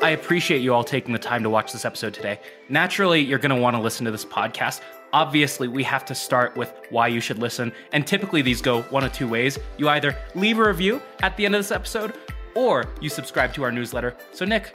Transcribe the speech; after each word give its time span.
I 0.00 0.10
appreciate 0.10 0.62
you 0.62 0.72
all 0.72 0.84
taking 0.84 1.12
the 1.12 1.18
time 1.18 1.42
to 1.42 1.50
watch 1.50 1.72
this 1.72 1.84
episode 1.84 2.14
today. 2.14 2.38
Naturally, 2.68 3.20
you're 3.20 3.40
going 3.40 3.54
to 3.54 3.60
want 3.60 3.74
to 3.74 3.82
listen 3.82 4.04
to 4.04 4.12
this 4.12 4.24
podcast. 4.24 4.80
Obviously, 5.12 5.66
we 5.66 5.82
have 5.82 6.04
to 6.04 6.14
start 6.14 6.56
with 6.56 6.72
why 6.90 7.08
you 7.08 7.18
should 7.20 7.40
listen. 7.40 7.72
And 7.92 8.06
typically, 8.06 8.40
these 8.40 8.62
go 8.62 8.82
one 8.82 9.02
of 9.02 9.12
two 9.12 9.26
ways. 9.26 9.58
You 9.76 9.88
either 9.88 10.16
leave 10.36 10.60
a 10.60 10.68
review 10.68 11.02
at 11.22 11.36
the 11.36 11.44
end 11.46 11.56
of 11.56 11.58
this 11.58 11.72
episode, 11.72 12.14
or 12.54 12.84
you 13.00 13.08
subscribe 13.08 13.52
to 13.54 13.64
our 13.64 13.72
newsletter. 13.72 14.16
So, 14.30 14.44
Nick, 14.44 14.72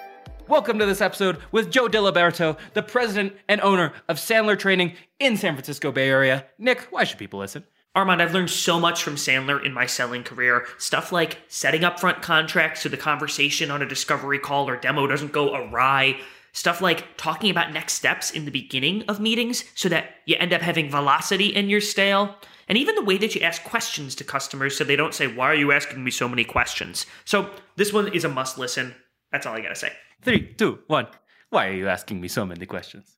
welcome 0.50 0.78
to 0.80 0.86
this 0.86 1.00
episode 1.00 1.38
with 1.53 1.72
Joe 1.72 1.88
Diliberto, 1.88 2.58
the 2.73 2.84
president 2.84 3.34
and 3.48 3.62
owner 3.62 3.94
of 4.09 4.17
Sandler 4.17 4.59
Training 4.59 4.92
in 5.20 5.38
San 5.38 5.53
Francisco 5.53 5.94
Bay 5.94 6.09
Area. 6.09 6.48
Nick, 6.58 6.81
why 6.92 7.05
should 7.05 7.17
people 7.17 7.40
listen? 7.40 7.64
Armand, 7.95 8.23
I've 8.23 8.33
learned 8.33 8.49
so 8.49 8.79
much 8.79 9.03
from 9.03 9.15
Sandler 9.15 9.63
in 9.63 9.71
my 9.71 9.85
selling 9.85 10.23
career. 10.23 10.66
Stuff 10.80 11.11
like 11.11 11.38
setting 11.47 11.83
up 11.83 12.00
front 12.00 12.23
contracts 12.23 12.81
so 12.81 12.89
the 12.89 12.97
conversation 12.97 13.69
on 13.69 13.83
a 13.83 13.88
discovery 13.88 14.39
call 14.39 14.67
or 14.67 14.77
demo 14.77 15.05
doesn't 15.05 15.31
go 15.31 15.53
awry. 15.53 16.19
Stuff 16.53 16.81
like 16.81 17.17
talking 17.17 17.52
about 17.52 17.72
next 17.72 17.94
steps 17.94 18.31
in 18.31 18.45
the 18.45 18.52
beginning 18.52 19.03
of 19.03 19.19
meetings 19.19 19.63
so 19.75 19.89
that 19.89 20.16
you 20.25 20.35
end 20.39 20.53
up 20.53 20.61
having 20.61 20.89
velocity 20.89 21.47
in 21.47 21.69
your 21.69 21.81
stale. 21.81 22.35
And 22.67 22.80
even 22.80 22.95
the 22.95 23.03
way 23.03 23.17
that 23.17 23.35
you 23.35 23.41
ask 23.41 23.63
questions 23.63 24.16
to 24.16 24.23
customers 24.23 24.75
so 24.75 24.83
they 24.83 24.95
don't 24.95 25.13
say, 25.13 25.28
Why 25.28 25.47
are 25.47 25.55
you 25.55 25.72
asking 25.72 26.03
me 26.03 26.09
so 26.09 26.28
many 26.28 26.44
questions? 26.44 27.05
So 27.25 27.50
this 27.75 27.94
one 27.94 28.07
is 28.07 28.23
a 28.23 28.30
must 28.30 28.57
listen. 28.57 28.95
That's 29.31 29.45
all 29.45 29.53
I 29.53 29.61
gotta 29.61 29.75
say. 29.75 29.91
Three, 30.23 30.53
two, 30.53 30.80
one. 30.88 31.07
Why 31.50 31.67
are 31.67 31.73
you 31.73 31.89
asking 31.89 32.22
me 32.22 32.28
so 32.28 32.44
many 32.44 32.66
questions? 32.66 33.17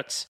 products 0.01 0.30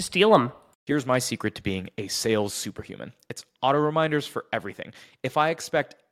to 0.01 0.05
steal 0.05 0.31
them. 0.31 0.51
Here's 0.85 1.05
my 1.05 1.19
secret 1.19 1.53
to 1.55 1.61
being 1.61 1.89
a 1.97 2.07
sales 2.07 2.53
superhuman 2.53 3.13
it's 3.29 3.45
auto 3.61 3.77
reminders 3.77 4.25
for 4.25 4.45
everything. 4.51 4.93
If 5.21 5.37
I 5.37 5.49
expect 5.49 5.95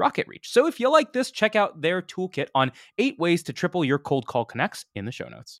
RocketReach. 0.00 0.44
So 0.44 0.66
if 0.66 0.78
you 0.80 0.90
like 0.90 1.12
this, 1.12 1.30
check 1.30 1.56
out 1.56 1.80
their 1.80 2.02
toolkit 2.02 2.48
on 2.54 2.72
eight 2.98 3.18
ways 3.18 3.42
to 3.44 3.52
triple 3.52 3.84
your 3.84 3.98
cold 3.98 4.26
call 4.26 4.44
connects 4.44 4.84
in 4.94 5.04
the 5.04 5.12
show 5.12 5.28
notes. 5.28 5.60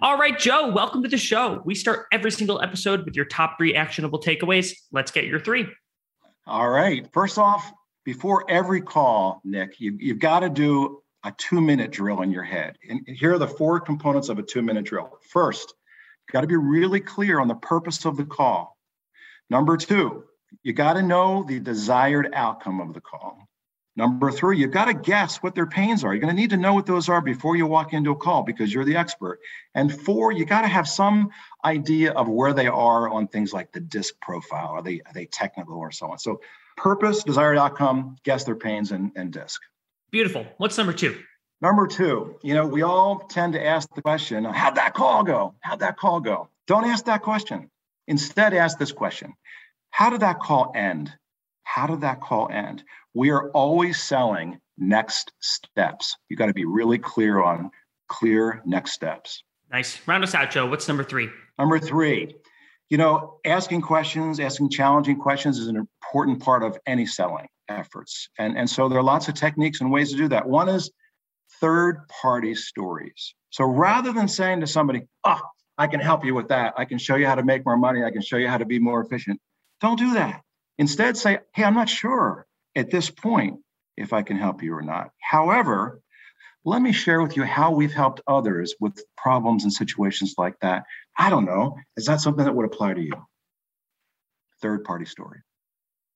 All 0.00 0.16
right, 0.16 0.38
Joe, 0.38 0.70
welcome 0.70 1.02
to 1.02 1.08
the 1.08 1.18
show. 1.18 1.60
We 1.64 1.74
start 1.74 2.06
every 2.12 2.30
single 2.30 2.62
episode 2.62 3.04
with 3.04 3.16
your 3.16 3.24
top 3.24 3.58
three 3.58 3.74
actionable 3.74 4.20
takeaways. 4.20 4.72
Let's 4.92 5.10
get 5.10 5.24
your 5.24 5.40
three. 5.40 5.66
All 6.46 6.68
right. 6.70 7.04
First 7.12 7.36
off, 7.36 7.72
before 8.04 8.48
every 8.48 8.80
call, 8.80 9.40
Nick, 9.42 9.80
you, 9.80 9.96
you've 9.98 10.20
got 10.20 10.40
to 10.40 10.50
do 10.50 11.02
a 11.24 11.32
two 11.36 11.60
minute 11.60 11.90
drill 11.90 12.22
in 12.22 12.30
your 12.30 12.44
head. 12.44 12.78
And 12.88 13.00
here 13.08 13.34
are 13.34 13.38
the 13.38 13.48
four 13.48 13.80
components 13.80 14.28
of 14.28 14.38
a 14.38 14.42
two 14.44 14.62
minute 14.62 14.84
drill. 14.84 15.18
First, 15.30 15.74
you 16.28 16.32
got 16.32 16.42
to 16.42 16.46
be 16.46 16.54
really 16.54 17.00
clear 17.00 17.40
on 17.40 17.48
the 17.48 17.56
purpose 17.56 18.04
of 18.04 18.16
the 18.16 18.24
call. 18.24 18.78
Number 19.50 19.76
two, 19.76 20.22
you 20.62 20.74
got 20.74 20.92
to 20.92 21.02
know 21.02 21.42
the 21.42 21.58
desired 21.58 22.28
outcome 22.34 22.80
of 22.80 22.94
the 22.94 23.00
call. 23.00 23.47
Number 23.98 24.30
three, 24.30 24.58
you've 24.58 24.70
got 24.70 24.84
to 24.84 24.94
guess 24.94 25.38
what 25.38 25.56
their 25.56 25.66
pains 25.66 26.04
are. 26.04 26.14
You're 26.14 26.20
going 26.20 26.32
to 26.32 26.40
need 26.40 26.50
to 26.50 26.56
know 26.56 26.72
what 26.72 26.86
those 26.86 27.08
are 27.08 27.20
before 27.20 27.56
you 27.56 27.66
walk 27.66 27.92
into 27.92 28.12
a 28.12 28.16
call 28.16 28.44
because 28.44 28.72
you're 28.72 28.84
the 28.84 28.94
expert. 28.94 29.40
And 29.74 29.92
four, 29.92 30.30
you 30.30 30.44
got 30.44 30.62
to 30.62 30.68
have 30.68 30.86
some 30.86 31.30
idea 31.64 32.12
of 32.12 32.28
where 32.28 32.52
they 32.52 32.68
are 32.68 33.08
on 33.08 33.26
things 33.26 33.52
like 33.52 33.72
the 33.72 33.80
disc 33.80 34.14
profile. 34.22 34.68
Are 34.68 34.82
they 34.82 35.00
are 35.04 35.12
they 35.12 35.26
technical 35.26 35.78
or 35.78 35.90
so 35.90 36.12
on? 36.12 36.18
So 36.20 36.40
purpose, 36.76 37.24
desired 37.24 37.58
outcome, 37.58 38.14
guess 38.22 38.44
their 38.44 38.54
pains, 38.54 38.92
and, 38.92 39.10
and 39.16 39.32
disc. 39.32 39.60
Beautiful. 40.12 40.46
What's 40.58 40.78
number 40.78 40.92
two? 40.92 41.18
Number 41.60 41.88
two, 41.88 42.38
you 42.44 42.54
know, 42.54 42.68
we 42.68 42.82
all 42.82 43.18
tend 43.18 43.54
to 43.54 43.66
ask 43.66 43.92
the 43.96 44.02
question, 44.02 44.44
how'd 44.44 44.76
that 44.76 44.94
call 44.94 45.24
go? 45.24 45.56
How'd 45.58 45.80
that 45.80 45.96
call 45.96 46.20
go? 46.20 46.50
Don't 46.68 46.84
ask 46.84 47.06
that 47.06 47.22
question. 47.22 47.68
Instead, 48.06 48.54
ask 48.54 48.78
this 48.78 48.92
question. 48.92 49.34
How 49.90 50.10
did 50.10 50.20
that 50.20 50.38
call 50.38 50.70
end? 50.76 51.12
How 51.68 51.86
did 51.86 52.00
that 52.00 52.22
call 52.22 52.48
end? 52.50 52.82
We 53.12 53.30
are 53.30 53.50
always 53.50 54.00
selling 54.00 54.58
next 54.78 55.32
steps. 55.40 56.16
You 56.30 56.36
got 56.36 56.46
to 56.46 56.54
be 56.54 56.64
really 56.64 56.96
clear 56.96 57.42
on 57.42 57.70
clear 58.08 58.62
next 58.64 58.92
steps. 58.92 59.42
Nice. 59.70 60.00
Round 60.08 60.24
us 60.24 60.34
out, 60.34 60.50
Joe. 60.50 60.66
What's 60.66 60.88
number 60.88 61.04
three? 61.04 61.28
Number 61.58 61.78
three, 61.78 62.34
you 62.88 62.96
know, 62.96 63.38
asking 63.44 63.82
questions, 63.82 64.40
asking 64.40 64.70
challenging 64.70 65.18
questions 65.18 65.58
is 65.58 65.68
an 65.68 65.76
important 65.76 66.40
part 66.40 66.62
of 66.62 66.78
any 66.86 67.04
selling 67.04 67.46
efforts. 67.68 68.30
And, 68.38 68.56
and 68.56 68.68
so 68.68 68.88
there 68.88 68.98
are 68.98 69.02
lots 69.02 69.28
of 69.28 69.34
techniques 69.34 69.82
and 69.82 69.92
ways 69.92 70.10
to 70.12 70.16
do 70.16 70.26
that. 70.28 70.48
One 70.48 70.70
is 70.70 70.90
third 71.60 72.00
party 72.08 72.54
stories. 72.54 73.34
So 73.50 73.66
rather 73.66 74.12
than 74.14 74.26
saying 74.26 74.60
to 74.60 74.66
somebody, 74.66 75.02
oh, 75.24 75.40
I 75.76 75.86
can 75.86 76.00
help 76.00 76.24
you 76.24 76.34
with 76.34 76.48
that, 76.48 76.72
I 76.78 76.86
can 76.86 76.96
show 76.96 77.16
you 77.16 77.26
how 77.26 77.34
to 77.34 77.44
make 77.44 77.66
more 77.66 77.76
money, 77.76 78.04
I 78.04 78.10
can 78.10 78.22
show 78.22 78.38
you 78.38 78.48
how 78.48 78.56
to 78.56 78.64
be 78.64 78.78
more 78.78 79.02
efficient, 79.02 79.38
don't 79.82 79.98
do 79.98 80.14
that. 80.14 80.42
Instead, 80.78 81.16
say, 81.16 81.38
hey, 81.54 81.64
I'm 81.64 81.74
not 81.74 81.88
sure 81.88 82.46
at 82.76 82.90
this 82.90 83.10
point 83.10 83.58
if 83.96 84.12
I 84.12 84.22
can 84.22 84.36
help 84.36 84.62
you 84.62 84.74
or 84.74 84.82
not. 84.82 85.10
However, 85.20 86.00
let 86.64 86.82
me 86.82 86.92
share 86.92 87.20
with 87.22 87.36
you 87.36 87.44
how 87.44 87.72
we've 87.72 87.92
helped 87.92 88.20
others 88.26 88.74
with 88.80 89.02
problems 89.16 89.64
and 89.64 89.72
situations 89.72 90.34
like 90.38 90.58
that. 90.60 90.84
I 91.16 91.30
don't 91.30 91.44
know. 91.44 91.76
Is 91.96 92.06
that 92.06 92.20
something 92.20 92.44
that 92.44 92.54
would 92.54 92.66
apply 92.66 92.94
to 92.94 93.00
you? 93.00 93.14
Third 94.60 94.84
party 94.84 95.04
story. 95.04 95.40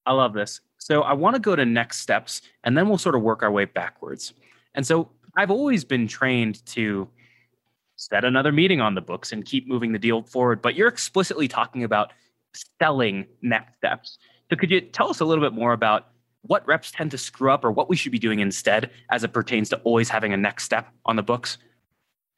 I 0.04 0.12
love 0.12 0.32
this. 0.32 0.60
So 0.78 1.02
I 1.02 1.12
want 1.12 1.36
to 1.36 1.40
go 1.40 1.54
to 1.54 1.64
next 1.64 2.00
steps 2.00 2.42
and 2.64 2.76
then 2.76 2.88
we'll 2.88 2.98
sort 2.98 3.14
of 3.14 3.22
work 3.22 3.42
our 3.42 3.50
way 3.50 3.64
backwards. 3.64 4.32
And 4.74 4.86
so 4.86 5.10
I've 5.36 5.50
always 5.50 5.84
been 5.84 6.08
trained 6.08 6.64
to 6.66 7.08
set 7.96 8.24
another 8.24 8.52
meeting 8.52 8.80
on 8.80 8.94
the 8.94 9.00
books 9.00 9.32
and 9.32 9.44
keep 9.44 9.68
moving 9.68 9.92
the 9.92 9.98
deal 9.98 10.22
forward, 10.22 10.60
but 10.60 10.74
you're 10.74 10.88
explicitly 10.88 11.46
talking 11.46 11.84
about 11.84 12.12
selling 12.80 13.26
next 13.42 13.76
steps. 13.76 14.18
So 14.52 14.56
could 14.56 14.70
you 14.70 14.82
tell 14.82 15.08
us 15.08 15.20
a 15.20 15.24
little 15.24 15.42
bit 15.42 15.54
more 15.54 15.72
about 15.72 16.08
what 16.42 16.66
reps 16.68 16.90
tend 16.90 17.12
to 17.12 17.16
screw 17.16 17.50
up 17.50 17.64
or 17.64 17.72
what 17.72 17.88
we 17.88 17.96
should 17.96 18.12
be 18.12 18.18
doing 18.18 18.40
instead 18.40 18.90
as 19.10 19.24
it 19.24 19.32
pertains 19.32 19.70
to 19.70 19.78
always 19.78 20.10
having 20.10 20.34
a 20.34 20.36
next 20.36 20.64
step 20.64 20.88
on 21.06 21.16
the 21.16 21.22
books? 21.22 21.56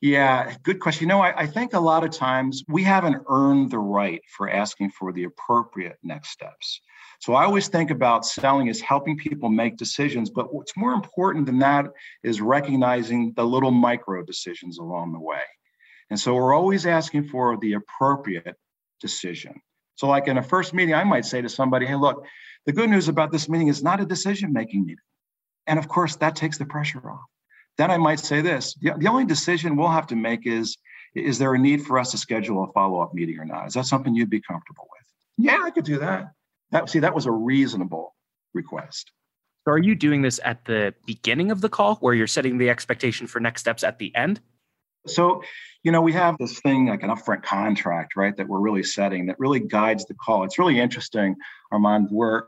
Yeah, 0.01 0.55
good 0.63 0.79
question. 0.79 1.03
You 1.03 1.09
know, 1.09 1.21
I, 1.21 1.41
I, 1.41 1.47
think 1.49 1.73
a 1.73 1.81
lot 1.81 2.05
of 2.05 2.13
times 2.13 2.63
we 2.69 2.85
haven't 2.85 3.21
earned 3.29 3.73
the 3.73 3.81
right 3.81 4.21
for 4.29 4.49
asking 4.49 4.91
for 4.91 5.13
the 5.13 5.25
appropriate 5.25 5.97
next 6.05 6.29
steps. 6.29 6.81
So 7.19 7.35
I 7.35 7.47
always 7.47 7.67
think 7.67 7.91
about 7.91 8.25
selling 8.25 8.69
as 8.69 8.81
helping 8.81 9.19
people 9.19 9.49
make 9.49 9.77
decisions, 9.77 10.31
but 10.31 10.55
what's 10.55 10.77
more 10.77 10.93
important 10.93 11.47
than 11.47 11.59
that 11.59 11.87
is 12.23 12.41
recognizing 12.41 13.33
the 13.35 13.45
little 13.45 13.73
micro 13.73 14.23
decisions 14.23 14.79
along 14.79 15.15
the 15.15 15.21
way. 15.21 15.43
And 16.11 16.21
so 16.21 16.35
we're 16.35 16.55
always 16.55 16.87
asking 16.87 17.25
for 17.25 17.57
the 17.57 17.73
appropriate 17.73 18.55
decision. 19.01 19.61
So, 19.97 20.09
like 20.09 20.29
in 20.29 20.39
a 20.39 20.43
first 20.43 20.75
meeting, 20.75 20.95
I 20.95 21.05
might 21.05 21.25
say 21.25 21.41
to 21.41 21.49
somebody, 21.49 21.87
hey, 21.87 21.95
look, 21.95 22.25
the 22.67 22.73
good 22.73 22.91
news 22.91 23.09
about 23.09 23.31
this 23.31 23.49
meeting 23.49 23.69
is 23.69 23.83
not 23.83 24.01
a 24.01 24.07
decision 24.07 24.53
making 24.53 24.83
meeting. 24.87 24.97
And 25.67 25.79
of 25.79 25.89
course, 25.89 26.17
that 26.17 26.37
takes 26.37 26.59
the 26.59 26.65
pressure 26.65 27.11
off. 27.11 27.21
Then 27.77 27.91
I 27.91 27.97
might 27.97 28.21
say 28.21 28.41
this 28.41 28.75
the, 28.81 28.93
the 28.99 29.09
only 29.09 29.25
decision 29.25 29.77
we'll 29.77 29.89
have 29.89 30.07
to 30.09 30.17
make 30.17 30.47
is 30.47 30.77
is 31.15 31.39
there 31.39 31.55
a 31.55 31.59
need 31.59 31.83
for 31.83 31.99
us 31.99 32.11
to 32.11 32.19
schedule 32.19 32.65
a 32.65 32.73
follow 32.73 33.01
up 33.01 33.15
meeting 33.15 33.39
or 33.39 33.45
not? 33.45 33.67
Is 33.69 33.75
that 33.75 33.87
something 33.87 34.15
you'd 34.15 34.31
be 34.31 34.41
comfortable 34.41 34.89
with? 34.91 35.47
Yeah, 35.47 35.61
I 35.63 35.71
could 35.71 35.85
do 35.85 35.99
that. 35.99 36.33
That 36.71 36.89
see, 36.89 37.01
that 37.01 37.15
was 37.15 37.27
a 37.27 37.33
reasonable 37.33 38.15
request. 38.53 39.13
So 39.65 39.73
are 39.73 39.79
you 39.79 39.95
doing 39.95 40.23
this 40.23 40.41
at 40.45 40.65
the 40.67 40.95
beginning 41.07 41.51
of 41.51 41.61
the 41.61 41.69
call 41.69 41.97
where 41.97 42.15
you're 42.15 42.27
setting 42.27 42.59
the 42.59 42.69
expectation 42.69 43.27
for 43.27 43.41
next 43.41 43.63
steps 43.63 43.83
at 43.83 43.99
the 43.99 44.15
end? 44.15 44.41
So, 45.07 45.43
you 45.83 45.93
know, 45.93 46.01
we 46.01 46.13
have 46.15 46.37
this 46.39 46.61
thing 46.61 46.87
like 46.87 47.03
an 47.03 47.11
upfront 47.11 47.43
contract, 47.43 48.17
right, 48.17 48.37
that 48.37 48.49
we're 48.49 48.61
really 48.61 48.83
setting 48.83 49.27
that 49.27 49.39
really 49.39 49.61
guides 49.61 50.07
the 50.07 50.15
call. 50.15 50.45
It's 50.45 50.59
really 50.59 50.81
interesting, 50.81 51.37
Armand. 51.71 52.09
We're 52.11 52.45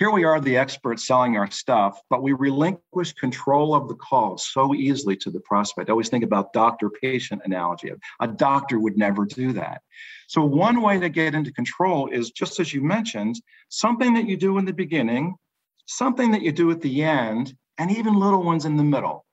here 0.00 0.10
we 0.10 0.24
are, 0.24 0.40
the 0.40 0.56
experts 0.56 1.06
selling 1.06 1.36
our 1.36 1.50
stuff, 1.50 2.00
but 2.08 2.22
we 2.22 2.32
relinquish 2.32 3.12
control 3.12 3.74
of 3.74 3.88
the 3.88 3.96
call 3.96 4.38
so 4.38 4.74
easily 4.74 5.16
to 5.16 5.30
the 5.30 5.40
prospect. 5.40 5.90
I 5.90 5.92
always 5.92 6.08
think 6.08 6.24
about 6.24 6.52
doctor 6.52 6.88
patient 6.88 7.42
analogy. 7.44 7.90
A 8.20 8.28
doctor 8.28 8.78
would 8.78 8.96
never 8.96 9.26
do 9.26 9.52
that. 9.54 9.82
So, 10.28 10.42
one 10.44 10.80
way 10.80 10.98
to 11.00 11.08
get 11.08 11.34
into 11.34 11.52
control 11.52 12.08
is 12.08 12.30
just 12.30 12.60
as 12.60 12.72
you 12.72 12.82
mentioned, 12.82 13.42
something 13.68 14.14
that 14.14 14.26
you 14.26 14.36
do 14.36 14.58
in 14.58 14.64
the 14.64 14.72
beginning, 14.72 15.34
something 15.86 16.30
that 16.30 16.42
you 16.42 16.52
do 16.52 16.70
at 16.70 16.80
the 16.80 17.02
end, 17.02 17.54
and 17.76 17.90
even 17.90 18.14
little 18.14 18.42
ones 18.42 18.64
in 18.64 18.76
the 18.76 18.84
middle. 18.84 19.26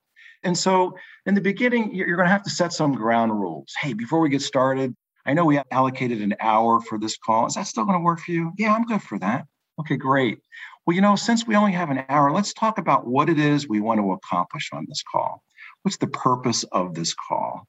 And 0.43 0.57
so 0.57 0.97
in 1.25 1.35
the 1.35 1.41
beginning, 1.41 1.93
you're 1.93 2.15
going 2.15 2.27
to 2.27 2.31
have 2.31 2.43
to 2.43 2.49
set 2.49 2.73
some 2.73 2.93
ground 2.93 3.31
rules. 3.31 3.73
Hey, 3.79 3.93
before 3.93 4.19
we 4.19 4.29
get 4.29 4.41
started, 4.41 4.95
I 5.25 5.33
know 5.33 5.45
we 5.45 5.59
allocated 5.71 6.21
an 6.21 6.35
hour 6.39 6.79
for 6.81 6.97
this 6.97 7.17
call. 7.17 7.47
Is 7.47 7.55
that 7.55 7.67
still 7.67 7.83
going 7.83 7.99
to 7.99 8.03
work 8.03 8.19
for 8.19 8.31
you? 8.31 8.53
Yeah, 8.57 8.73
I'm 8.73 8.85
good 8.85 9.01
for 9.01 9.19
that. 9.19 9.45
Okay, 9.79 9.97
great. 9.97 10.39
Well, 10.85 10.95
you 10.95 11.01
know, 11.01 11.15
since 11.15 11.45
we 11.45 11.55
only 11.55 11.73
have 11.73 11.89
an 11.89 12.05
hour, 12.07 12.31
let's 12.31 12.53
talk 12.53 12.77
about 12.77 13.05
what 13.05 13.29
it 13.29 13.37
is 13.37 13.67
we 13.67 13.81
want 13.81 13.99
to 13.99 14.13
accomplish 14.13 14.69
on 14.71 14.85
this 14.87 15.03
call 15.03 15.43
what's 15.87 15.95
the 15.95 16.07
purpose 16.07 16.65
of 16.73 16.93
this 16.93 17.13
call? 17.13 17.65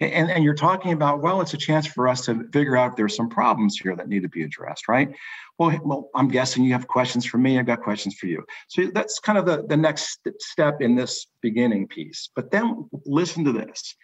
And, 0.00 0.30
and 0.30 0.42
you're 0.42 0.54
talking 0.54 0.92
about, 0.92 1.20
well, 1.20 1.42
it's 1.42 1.52
a 1.52 1.58
chance 1.58 1.86
for 1.86 2.08
us 2.08 2.24
to 2.24 2.48
figure 2.50 2.78
out 2.78 2.92
if 2.92 2.96
there's 2.96 3.14
some 3.14 3.28
problems 3.28 3.76
here 3.76 3.94
that 3.94 4.08
need 4.08 4.22
to 4.22 4.28
be 4.30 4.42
addressed, 4.42 4.88
right? 4.88 5.10
Well, 5.58 5.78
well, 5.84 6.08
I'm 6.14 6.28
guessing 6.28 6.64
you 6.64 6.72
have 6.72 6.88
questions 6.88 7.26
for 7.26 7.36
me. 7.36 7.58
I've 7.58 7.66
got 7.66 7.82
questions 7.82 8.14
for 8.14 8.24
you. 8.26 8.42
So 8.68 8.86
that's 8.94 9.20
kind 9.20 9.36
of 9.36 9.44
the, 9.44 9.66
the 9.68 9.76
next 9.76 10.26
step 10.38 10.80
in 10.80 10.96
this 10.96 11.26
beginning 11.42 11.88
piece. 11.88 12.30
But 12.34 12.50
then 12.50 12.88
listen 13.04 13.44
to 13.44 13.52
this. 13.52 13.94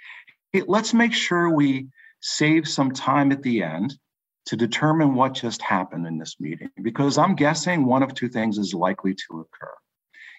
Let's 0.66 0.92
make 0.92 1.14
sure 1.14 1.48
we 1.48 1.86
save 2.20 2.68
some 2.68 2.90
time 2.90 3.32
at 3.32 3.42
the 3.42 3.62
end 3.62 3.96
to 4.44 4.56
determine 4.56 5.14
what 5.14 5.32
just 5.32 5.62
happened 5.62 6.06
in 6.06 6.18
this 6.18 6.36
meeting, 6.38 6.68
because 6.82 7.16
I'm 7.16 7.34
guessing 7.34 7.86
one 7.86 8.02
of 8.02 8.12
two 8.12 8.28
things 8.28 8.58
is 8.58 8.74
likely 8.74 9.14
to 9.14 9.40
occur. 9.40 9.72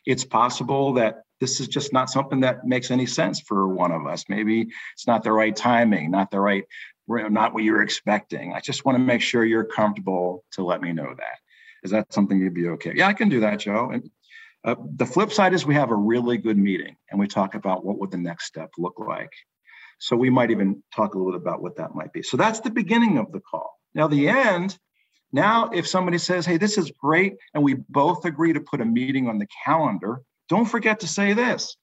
It's 0.06 0.26
possible 0.26 0.94
that 0.94 1.24
this 1.40 1.60
is 1.60 1.68
just 1.68 1.92
not 1.92 2.10
something 2.10 2.40
that 2.42 2.66
makes 2.66 2.92
any 2.92 3.06
sense 3.06 3.40
for 3.40 3.68
one 3.68 3.92
of 3.92 4.06
us. 4.08 4.26
Maybe 4.30 4.68
it's 4.94 5.08
not 5.08 5.24
the 5.24 5.32
right 5.32 5.56
timing, 5.56 6.12
not 6.12 6.32
the 6.32 6.40
right, 6.40 6.64
not 7.08 7.54
what 7.54 7.64
you're 7.64 7.82
expecting. 7.82 8.54
I 8.54 8.62
just 8.62 8.86
want 8.86 8.98
to 8.98 9.04
make 9.04 9.22
sure 9.22 9.44
you're 9.44 9.66
comfortable 9.66 10.44
to 10.54 10.64
let 10.64 10.82
me 10.82 10.94
know 10.94 11.14
that. 11.18 11.38
Is 11.84 11.92
that 11.92 12.14
something 12.14 12.40
you'd 12.40 12.54
be 12.54 12.70
okay? 12.70 12.94
Yeah, 12.96 13.08
I 13.08 13.14
can 13.14 13.30
do 13.30 13.42
that, 13.42 13.60
Joe. 13.60 13.92
And 13.92 14.10
uh, 14.64 14.76
the 14.96 15.06
flip 15.06 15.32
side 15.32 15.54
is 15.54 15.66
we 15.66 15.76
have 15.76 15.92
a 15.92 15.96
really 15.96 16.38
good 16.38 16.58
meeting 16.58 16.96
and 17.12 17.20
we 17.20 17.28
talk 17.28 17.54
about 17.54 17.86
what 17.86 18.00
would 18.00 18.12
the 18.12 18.18
next 18.18 18.46
step 18.46 18.72
look 18.78 18.98
like. 18.98 19.32
So 20.00 20.16
we 20.16 20.30
might 20.30 20.52
even 20.52 20.84
talk 20.96 21.14
a 21.14 21.18
little 21.18 21.34
bit 21.34 21.42
about 21.42 21.62
what 21.62 21.78
that 21.78 21.94
might 21.94 22.12
be. 22.12 22.24
So 22.24 22.38
that's 22.38 22.62
the 22.62 22.72
beginning 22.72 23.18
of 23.18 23.32
the 23.32 23.40
call. 23.40 23.80
Now 23.94 24.08
the 24.08 24.28
end. 24.28 24.78
Now, 25.36 25.70
if 25.72 25.86
somebody 25.86 26.18
says, 26.18 26.46
"Hey, 26.46 26.56
this 26.56 26.78
is 26.78 26.92
great," 26.92 27.36
and 27.54 27.62
we 27.62 27.74
both 27.90 28.24
agree 28.24 28.54
to 28.54 28.62
put 28.62 28.80
a 28.80 28.86
meeting 28.86 29.28
on 29.28 29.38
the 29.38 29.48
calendar, 29.66 30.22
don't 30.48 30.64
forget 30.64 31.02
to 31.02 31.10
say 31.10 31.34
this 31.34 31.76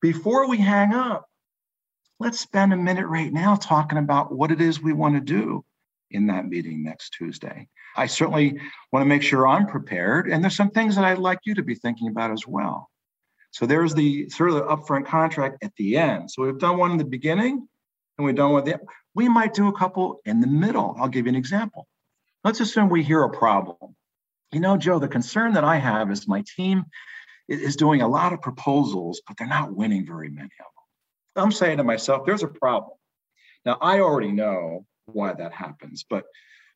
before 0.00 0.48
we 0.48 0.58
hang 0.58 0.94
up. 0.94 1.26
Let's 2.20 2.38
spend 2.38 2.72
a 2.72 2.76
minute 2.76 3.08
right 3.08 3.32
now 3.32 3.56
talking 3.56 3.98
about 3.98 4.32
what 4.32 4.52
it 4.52 4.60
is 4.60 4.80
we 4.80 4.92
want 4.92 5.16
to 5.16 5.20
do 5.20 5.64
in 6.12 6.28
that 6.28 6.46
meeting 6.46 6.84
next 6.84 7.10
Tuesday. 7.10 7.66
I 7.96 8.06
certainly 8.06 8.60
want 8.92 9.02
to 9.02 9.08
make 9.08 9.24
sure 9.24 9.48
I'm 9.48 9.66
prepared, 9.66 10.28
and 10.28 10.40
there's 10.40 10.54
some 10.54 10.70
things 10.70 10.94
that 10.94 11.04
I'd 11.04 11.18
like 11.18 11.40
you 11.44 11.56
to 11.56 11.62
be 11.64 11.74
thinking 11.74 12.06
about 12.06 12.30
as 12.30 12.46
well. 12.46 12.88
So 13.50 13.66
there's 13.66 13.96
the 13.96 14.28
sort 14.28 14.50
of 14.50 14.54
the 14.54 14.66
upfront 14.66 15.06
contract 15.06 15.64
at 15.64 15.74
the 15.74 15.96
end. 15.96 16.30
So 16.30 16.44
we've 16.44 16.56
done 16.56 16.78
one 16.78 16.92
in 16.92 16.98
the 16.98 17.04
beginning, 17.04 17.66
and 18.16 18.24
we've 18.24 18.36
done 18.36 18.52
one 18.52 18.64
the 18.64 18.78
we 19.12 19.28
might 19.28 19.54
do 19.54 19.66
a 19.66 19.76
couple 19.76 20.20
in 20.24 20.40
the 20.40 20.46
middle. 20.46 20.94
I'll 21.00 21.08
give 21.08 21.26
you 21.26 21.30
an 21.30 21.34
example. 21.34 21.88
Let's 22.44 22.60
assume 22.60 22.88
we 22.88 23.02
hear 23.02 23.22
a 23.22 23.30
problem. 23.30 23.94
You 24.50 24.60
know, 24.60 24.76
Joe, 24.76 24.98
the 24.98 25.08
concern 25.08 25.52
that 25.54 25.64
I 25.64 25.76
have 25.76 26.10
is 26.10 26.28
my 26.28 26.44
team 26.56 26.84
is 27.48 27.76
doing 27.76 28.02
a 28.02 28.08
lot 28.08 28.32
of 28.32 28.40
proposals, 28.40 29.22
but 29.26 29.36
they're 29.36 29.46
not 29.46 29.74
winning 29.74 30.06
very 30.06 30.28
many 30.28 30.44
of 30.44 30.66
them. 31.36 31.44
I'm 31.44 31.52
saying 31.52 31.78
to 31.78 31.84
myself, 31.84 32.26
there's 32.26 32.42
a 32.42 32.48
problem. 32.48 32.96
Now 33.64 33.78
I 33.80 34.00
already 34.00 34.32
know 34.32 34.86
why 35.06 35.32
that 35.34 35.52
happens, 35.52 36.04
but 36.08 36.24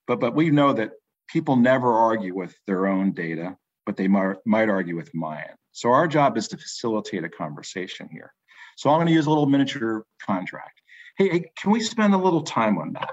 but 0.07 0.21
but 0.21 0.35
we 0.35 0.51
know 0.51 0.73
that 0.73 0.93
people 1.29 1.57
never 1.57 1.93
argue 1.93 2.35
with 2.35 2.57
their 2.67 2.87
own 2.87 3.13
data, 3.13 3.57
but 3.85 3.97
they 3.97 4.09
might, 4.09 4.37
might 4.47 4.69
argue 4.69 4.97
with 4.97 5.15
mine. 5.15 5.55
So 5.73 5.91
our 5.91 6.07
job 6.09 6.37
is 6.37 6.49
to 6.49 6.57
facilitate 6.57 7.25
a 7.25 7.29
conversation 7.29 8.09
here. 8.11 8.33
So 8.77 8.91
I'm 8.91 8.99
going 8.99 9.09
to 9.09 9.13
use 9.13 9.27
a 9.27 9.29
little 9.29 9.47
miniature 9.47 10.05
contract. 10.25 10.81
Hey, 11.19 11.29
hey, 11.29 11.45
can 11.59 11.71
we 11.71 11.81
spend 11.81 12.15
a 12.15 12.19
little 12.19 12.43
time 12.43 12.79
on 12.79 12.93
that? 12.93 13.11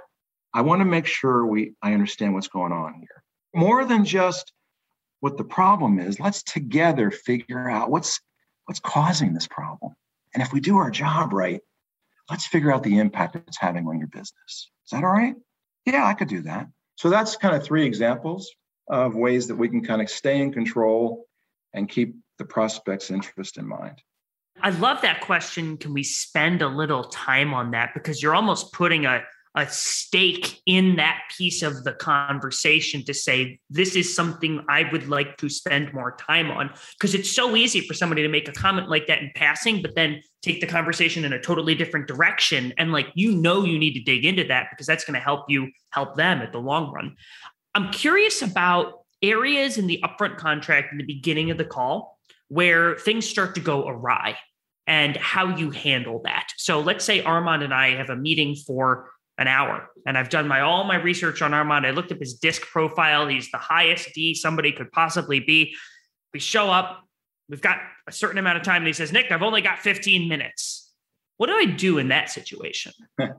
I 0.54 0.62
want 0.62 0.82
to 0.82 0.86
make 0.86 1.06
sure 1.06 1.46
we 1.46 1.74
I 1.82 1.94
understand 1.94 2.34
what's 2.34 2.48
going 2.48 2.72
on 2.72 2.96
here. 2.96 3.24
More 3.56 3.86
than 3.86 4.06
just 4.06 4.52
what 5.20 5.38
the 5.38 5.44
problem 5.44 6.00
is 6.00 6.20
let's 6.20 6.44
together 6.44 7.12
figure 7.12 7.70
out 7.70 7.90
what's 7.90 8.20
what's 8.66 8.80
causing 8.80 9.34
this 9.34 9.48
problem. 9.48 9.94
And 10.34 10.42
if 10.42 10.54
we 10.54 10.60
do 10.60 10.78
our 10.78 10.92
job 10.92 11.34
right 11.34 11.62
let's 12.30 12.48
figure 12.48 12.74
out 12.74 12.84
the 12.84 13.00
impact 13.00 13.36
it's 13.36 13.60
having 13.60 13.86
on 13.88 14.00
your 14.00 14.08
business. 14.08 14.32
Is 14.48 14.92
that 14.92 15.04
all 15.04 15.12
right? 15.12 15.36
Yeah 15.86 16.06
i 16.06 16.14
could 16.14 16.30
do 16.30 16.42
that. 16.44 16.68
So 16.96 17.10
that's 17.10 17.36
kind 17.36 17.56
of 17.56 17.64
three 17.64 17.86
examples 17.86 18.50
of 18.88 19.16
ways 19.16 19.48
that 19.48 19.56
we 19.56 19.70
can 19.70 19.84
kind 19.84 20.02
of 20.02 20.10
stay 20.10 20.40
in 20.40 20.54
control 20.54 21.26
and 21.74 21.90
keep 21.90 22.16
the 22.38 22.46
prospect's 22.46 23.10
interest 23.10 23.58
in 23.58 23.68
mind. 23.68 24.02
I 24.62 24.70
love 24.70 25.02
that 25.02 25.22
question. 25.22 25.78
Can 25.78 25.94
we 25.94 26.04
spend 26.04 26.62
a 26.62 26.68
little 26.68 27.06
time 27.06 27.54
on 27.54 27.72
that? 27.72 27.94
Because 27.94 28.22
you're 28.22 28.36
almost 28.36 28.72
putting 28.72 29.06
a 29.06 29.24
a 29.56 29.68
stake 29.70 30.62
in 30.66 30.96
that 30.96 31.22
piece 31.38 31.62
of 31.62 31.84
the 31.84 31.94
conversation 31.94 33.04
to 33.06 33.14
say, 33.14 33.60
this 33.70 33.96
is 33.96 34.14
something 34.14 34.66
I 34.68 34.90
would 34.92 35.08
like 35.08 35.38
to 35.38 35.50
spend 35.50 35.94
more 35.94 36.16
time 36.16 36.50
on. 36.50 36.72
Because 36.98 37.14
it's 37.14 37.32
so 37.32 37.56
easy 37.56 37.82
for 37.82 37.94
somebody 37.94 38.24
to 38.24 38.30
make 38.30 38.48
a 38.48 38.52
comment 38.52 38.90
like 38.90 39.08
that 39.08 39.20
in 39.20 39.32
passing, 39.36 39.82
but 39.82 39.94
then 39.96 40.22
take 40.42 40.60
the 40.60 40.68
conversation 40.68 41.24
in 41.24 41.34
a 41.34 41.40
totally 41.40 41.76
different 41.76 42.08
direction. 42.08 42.74
And 42.78 42.92
like, 42.92 43.08
you 43.14 43.36
know, 43.36 43.64
you 43.64 43.78
need 43.78 43.94
to 43.94 44.02
dig 44.02 44.26
into 44.26 44.44
that 44.46 44.68
because 44.72 44.88
that's 44.88 45.06
going 45.06 45.16
to 45.16 45.20
help 45.20 45.46
you 45.50 45.70
help 45.92 46.16
them 46.16 46.42
at 46.42 46.52
the 46.52 46.60
long 46.60 46.92
run. 46.92 47.16
I'm 47.76 47.92
curious 47.92 48.42
about 48.42 49.02
areas 49.22 49.78
in 49.78 49.88
the 49.88 50.04
upfront 50.04 50.38
contract 50.38 50.92
in 50.92 50.98
the 50.98 51.06
beginning 51.06 51.52
of 51.52 51.58
the 51.58 51.66
call 51.66 52.18
where 52.50 52.96
things 52.98 53.28
start 53.28 53.56
to 53.56 53.62
go 53.62 53.88
awry 53.88 54.38
and 54.86 55.16
how 55.16 55.56
you 55.56 55.72
handle 55.72 56.22
that. 56.24 56.48
So 56.58 56.82
let's 56.82 57.06
say 57.06 57.24
Armand 57.24 57.64
and 57.64 57.74
I 57.74 57.96
have 57.96 58.10
a 58.10 58.16
meeting 58.16 58.56
for 58.56 59.10
an 59.38 59.48
hour 59.48 59.90
and 60.06 60.18
I've 60.18 60.30
done 60.30 60.48
my 60.48 60.62
all 60.62 60.84
my 60.84 60.96
research 60.96 61.42
on 61.42 61.54
Armand. 61.54 61.86
I 61.86 61.92
looked 61.92 62.12
up 62.12 62.20
his 62.20 62.36
disc 62.36 62.62
profile. 62.64 63.28
He's 63.28 63.50
the 63.52 63.58
highest 63.58 64.14
D 64.14 64.34
somebody 64.36 64.72
could 64.72 64.92
possibly 64.92 65.40
be. 65.40 65.76
We 66.34 66.40
show 66.40 66.70
up, 66.70 67.04
we've 67.50 67.62
got 67.62 67.78
a 68.08 68.12
certain 68.12 68.38
amount 68.38 68.58
of 68.58 68.64
time, 68.64 68.78
and 68.78 68.88
he 68.88 68.94
says, 68.94 69.12
Nick, 69.12 69.32
I've 69.32 69.44
only 69.44 69.62
got 69.62 69.80
15 69.80 70.28
minutes. 70.28 70.92
What 71.38 71.48
do 71.48 71.54
I 71.54 71.66
do 71.66 71.98
in 71.98 72.10
that 72.10 72.30
situation? 72.30 72.94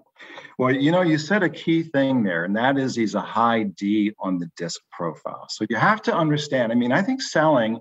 well, 0.59 0.73
you 0.75 0.91
know, 0.91 1.03
you 1.03 1.17
said 1.17 1.43
a 1.43 1.49
key 1.49 1.85
thing 1.85 2.23
there, 2.23 2.45
and 2.45 2.57
that 2.57 2.77
is 2.77 2.97
he's 2.97 3.15
a 3.15 3.21
high 3.21 3.65
D 3.65 4.13
on 4.19 4.39
the 4.39 4.51
disc 4.57 4.81
profile. 4.91 5.47
So 5.49 5.65
you 5.71 5.77
have 5.77 6.03
to 6.03 6.15
understand. 6.15 6.73
I 6.73 6.75
mean, 6.75 6.93
I 6.93 7.03
think 7.03 7.23
selling 7.23 7.81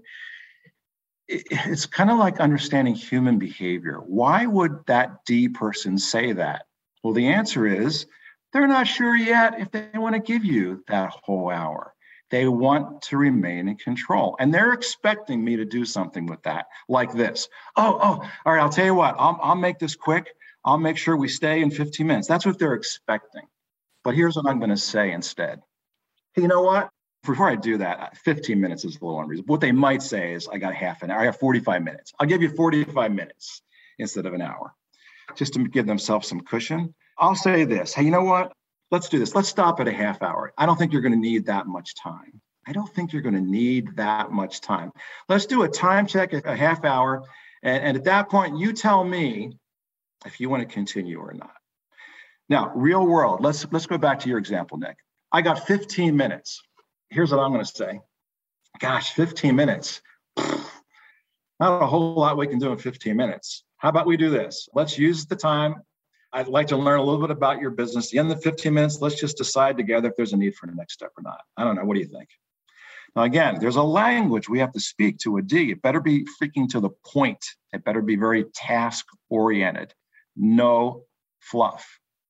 it's 1.30 1.86
kind 1.86 2.12
of 2.12 2.18
like 2.18 2.40
understanding 2.42 2.94
human 2.94 3.40
behavior. 3.40 4.02
Why 4.06 4.46
would 4.46 4.86
that 4.88 5.24
D 5.26 5.48
person 5.48 5.98
say 5.98 6.34
that? 6.34 6.66
Well, 7.04 7.14
the 7.14 7.28
answer 7.28 7.68
is 7.68 8.06
they're 8.52 8.68
not 8.68 8.88
sure 8.88 9.16
yet 9.16 9.60
if 9.60 9.72
they 9.72 9.90
want 9.94 10.16
to 10.16 10.22
give 10.22 10.46
you 10.46 10.84
that 10.88 11.14
whole 11.24 11.50
hour. 11.50 11.94
They 12.32 12.48
want 12.48 13.04
to 13.04 13.18
remain 13.18 13.68
in 13.68 13.76
control. 13.76 14.36
And 14.40 14.52
they're 14.52 14.74
expecting 14.74 15.44
me 15.44 15.58
to 15.58 15.66
do 15.66 15.86
something 15.86 16.26
with 16.26 16.42
that, 16.44 16.66
like 16.90 17.14
this. 17.14 17.48
Oh, 17.76 18.00
oh, 18.02 18.30
all 18.46 18.54
right, 18.54 18.62
I'll 18.62 18.70
tell 18.70 18.86
you 18.86 18.96
what, 18.96 19.16
I'll, 19.20 19.38
I'll 19.42 19.56
make 19.56 19.78
this 19.78 19.96
quick. 19.96 20.34
I'll 20.66 20.80
make 20.80 20.98
sure 20.98 21.16
we 21.16 21.28
stay 21.28 21.62
in 21.62 21.70
15 21.70 22.08
minutes. 22.08 22.28
That's 22.28 22.46
what 22.46 22.58
they're 22.58 22.74
expecting. 22.74 23.44
But 24.04 24.16
here's 24.16 24.36
what 24.36 24.48
I'm 24.48 24.60
going 24.60 24.72
to 24.72 24.78
say 24.78 25.12
instead. 25.12 25.62
You 26.36 26.48
know 26.48 26.62
what? 26.62 26.90
before 27.24 27.50
I 27.50 27.56
do 27.56 27.78
that, 27.78 28.18
15 28.18 28.60
minutes 28.60 28.84
is 28.84 28.98
a 28.98 29.06
little 29.06 29.22
unreasonable. 29.22 29.54
What 29.54 29.62
they 29.62 29.72
might 29.72 30.04
say 30.04 30.34
is, 30.34 30.48
I 30.48 30.58
got 30.58 30.74
half 30.74 31.04
an 31.04 31.12
hour, 31.12 31.22
I 31.22 31.26
have 31.26 31.40
45 31.40 31.82
minutes. 31.82 32.14
I'll 32.20 32.28
give 32.28 32.42
you 32.42 32.50
45 32.50 33.12
minutes 33.12 33.62
instead 33.98 34.26
of 34.26 34.34
an 34.34 34.42
hour, 34.42 34.74
just 35.36 35.54
to 35.54 35.68
give 35.68 35.86
themselves 35.86 36.28
some 36.28 36.42
cushion. 36.42 36.94
I'll 37.18 37.36
say 37.36 37.66
this 37.66 37.94
hey, 37.94 38.04
you 38.04 38.12
know 38.12 38.24
what? 38.24 38.54
Let's 38.92 39.10
do 39.10 39.20
this. 39.20 39.34
Let's 39.34 39.50
stop 39.50 39.80
at 39.80 39.88
a 39.88 39.92
half 39.92 40.22
hour. 40.22 40.54
I 40.58 40.66
don't 40.66 40.78
think 40.78 40.94
you're 40.94 41.02
going 41.02 41.14
to 41.14 41.20
need 41.20 41.48
that 41.48 41.68
much 41.68 41.96
time. 41.96 42.42
I 42.68 42.74
don't 42.74 42.94
think 42.94 43.12
you're 43.12 43.22
going 43.22 43.36
to 43.36 43.42
need 43.42 43.96
that 43.98 44.32
much 44.32 44.62
time. 44.62 44.92
Let's 45.28 45.46
do 45.46 45.64
a 45.64 45.68
time 45.68 46.06
check 46.08 46.34
at 46.34 46.46
a 46.46 46.56
half 46.56 46.86
hour. 46.86 47.24
And, 47.64 47.84
and 47.84 47.98
at 47.98 48.04
that 48.06 48.30
point, 48.30 48.58
you 48.58 48.72
tell 48.72 49.04
me 49.04 49.58
if 50.26 50.40
you 50.40 50.50
want 50.50 50.62
to 50.62 50.74
continue 50.74 51.20
or 51.20 51.34
not. 51.34 51.54
Now, 52.50 52.72
real 52.76 53.06
world, 53.06 53.42
let's 53.42 53.66
let's 53.72 53.88
go 53.88 53.98
back 53.98 54.20
to 54.22 54.30
your 54.30 54.38
example, 54.38 54.78
Nick. 54.78 54.98
I 55.32 55.42
got 55.42 55.66
15 55.66 56.16
minutes 56.16 56.62
here's 57.14 57.32
what 57.32 57.40
I'm 57.40 57.52
going 57.52 57.64
to 57.64 57.72
say. 57.72 58.00
Gosh, 58.80 59.14
15 59.14 59.56
minutes. 59.56 60.02
Not 60.38 61.82
a 61.82 61.86
whole 61.86 62.16
lot 62.16 62.38
we 62.38 62.48
can 62.48 62.60
do 62.60 62.72
in 62.72 62.78
15 62.78 63.16
minutes. 63.16 63.64
How 63.84 63.90
about 63.90 64.08
we 64.08 64.16
do 64.16 64.30
this? 64.30 64.70
Let's 64.74 64.98
use 64.98 65.26
the 65.26 65.36
time. 65.36 65.76
I'd 66.32 66.48
like 66.48 66.68
to 66.68 66.78
learn 66.78 67.00
a 67.00 67.04
little 67.04 67.20
bit 67.20 67.32
about 67.32 67.60
your 67.60 67.70
business. 67.70 68.14
In 68.14 68.30
the 68.30 68.38
15 68.38 68.74
minutes, 68.74 69.02
let's 69.02 69.20
just 69.20 69.36
decide 69.36 69.76
together 69.76 70.08
if 70.08 70.16
there's 70.16 70.32
a 70.32 70.38
need 70.38 70.56
for 70.56 70.68
the 70.68 70.74
next 70.74 70.94
step 70.94 71.12
or 71.18 71.22
not. 71.22 71.42
I 71.58 71.66
don't 71.66 71.76
know. 71.76 71.84
What 71.84 71.96
do 71.96 72.00
you 72.00 72.08
think? 72.08 72.30
Now, 73.14 73.24
again, 73.24 73.58
there's 73.60 73.76
a 73.76 73.84
language 73.84 74.48
we 74.48 74.58
have 74.60 74.72
to 74.72 74.80
speak 74.80 75.18
to 75.20 75.36
a 75.36 75.42
D. 75.42 75.72
It 75.72 75.82
better 75.82 76.00
be 76.00 76.26
freaking 76.42 76.70
to 76.70 76.80
the 76.80 76.92
point. 77.06 77.44
It 77.74 77.84
better 77.84 78.02
be 78.02 78.16
very 78.16 78.46
task 78.56 79.06
oriented. 79.30 79.94
No 80.38 81.04
fluff. 81.42 81.86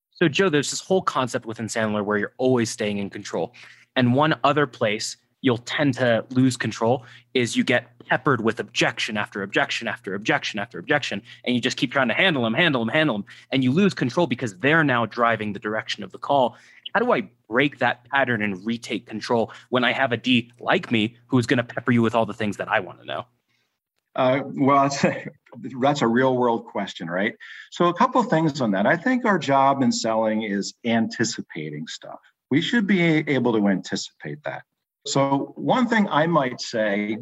So, 0.09 0.27
Joe, 0.27 0.49
there's 0.49 0.71
this 0.71 0.81
whole 0.81 1.03
concept 1.03 1.45
within 1.45 1.67
Sandler 1.67 2.03
where 2.03 2.17
you're 2.17 2.33
always 2.39 2.71
staying 2.71 2.97
in 2.97 3.11
control. 3.11 3.53
And 3.95 4.15
one 4.15 4.39
other 4.43 4.65
place 4.65 5.17
you'll 5.43 5.59
tend 5.59 5.93
to 5.93 6.25
lose 6.31 6.57
control 6.57 7.05
is 7.35 7.55
you 7.55 7.63
get 7.63 7.87
peppered 8.07 8.41
with 8.41 8.59
objection 8.59 9.17
after 9.17 9.43
objection 9.43 9.87
after 9.87 10.15
objection 10.15 10.59
after 10.59 10.79
objection, 10.79 11.21
and 11.43 11.53
you 11.53 11.61
just 11.61 11.77
keep 11.77 11.91
trying 11.91 12.07
to 12.07 12.13
handle 12.13 12.43
them, 12.43 12.55
handle 12.55 12.83
them, 12.83 12.89
handle 12.89 13.17
them, 13.17 13.25
and 13.51 13.63
you 13.63 13.71
lose 13.71 13.93
control 13.93 14.25
because 14.25 14.57
they're 14.57 14.83
now 14.83 15.05
driving 15.05 15.53
the 15.53 15.59
direction 15.59 16.03
of 16.03 16.11
the 16.11 16.17
call. 16.17 16.55
How 16.93 17.01
do 17.01 17.11
I 17.11 17.29
break 17.49 17.79
that 17.79 18.09
pattern 18.09 18.41
and 18.41 18.65
retake 18.65 19.05
control 19.05 19.51
when 19.69 19.83
I 19.83 19.91
have 19.91 20.11
a 20.11 20.17
D 20.17 20.51
like 20.59 20.91
me 20.91 21.17
who's 21.27 21.45
going 21.45 21.57
to 21.57 21.63
pepper 21.63 21.91
you 21.91 22.01
with 22.01 22.15
all 22.15 22.25
the 22.25 22.33
things 22.33 22.57
that 22.57 22.69
I 22.69 22.79
want 22.79 23.01
to 23.01 23.05
know? 23.05 23.25
Uh, 24.15 24.41
well, 24.45 24.89
that's 25.81 26.01
a 26.01 26.07
real 26.07 26.37
world 26.37 26.65
question, 26.65 27.09
right? 27.09 27.35
So, 27.71 27.87
a 27.87 27.93
couple 27.93 28.23
things 28.23 28.61
on 28.61 28.71
that. 28.71 28.85
I 28.85 28.95
think 28.95 29.25
our 29.25 29.39
job 29.39 29.81
in 29.81 29.91
selling 29.91 30.43
is 30.43 30.73
anticipating 30.85 31.87
stuff 31.87 32.19
we 32.53 32.61
should 32.61 32.85
be 32.85 33.01
able 33.01 33.51
to 33.51 33.67
anticipate 33.67 34.43
that. 34.43 34.61
So, 35.05 35.53
one 35.55 35.87
thing 35.87 36.07
I 36.09 36.27
might 36.27 36.61
say 36.61 37.17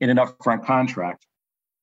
in 0.00 0.10
an 0.10 0.16
upfront 0.16 0.64
contract, 0.64 1.26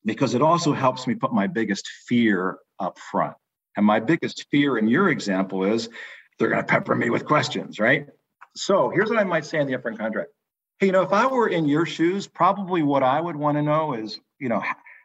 because 0.04 0.36
it 0.36 0.42
also 0.42 0.74
helps 0.74 1.08
me 1.08 1.16
put 1.16 1.34
my 1.34 1.48
biggest 1.48 1.88
fear 2.08 2.60
up 2.80 3.00
front. 3.12 3.36
And 3.78 3.86
my 3.86 4.00
biggest 4.00 4.46
fear 4.52 4.78
in 4.78 4.88
your 4.88 5.10
example 5.10 5.64
is 5.64 5.90
they're 6.38 6.50
going 6.50 6.62
to 6.62 6.68
pepper 6.68 6.96
me 6.96 7.10
with 7.10 7.26
questions, 7.26 7.80
right? 7.80 8.08
So, 8.56 8.90
here's 8.90 9.10
what 9.10 9.20
I 9.20 9.24
might 9.24 9.46
say 9.46 9.60
in 9.60 9.68
the 9.68 9.78
upfront 9.78 9.98
contract. 9.98 10.32
Hey, 10.80 10.88
you 10.88 10.92
know, 10.92 11.04
if 11.04 11.14
I 11.14 11.26
were 11.26 11.48
in 11.48 11.68
your 11.68 11.86
shoes, 11.86 12.28
probably 12.28 12.84
what 12.84 13.04
I 13.04 13.20
would 13.20 13.36
want 13.36 13.58
to 13.58 13.62
know 13.62 13.94
is, 13.94 14.20
you 14.40 14.50
know, 14.50 14.62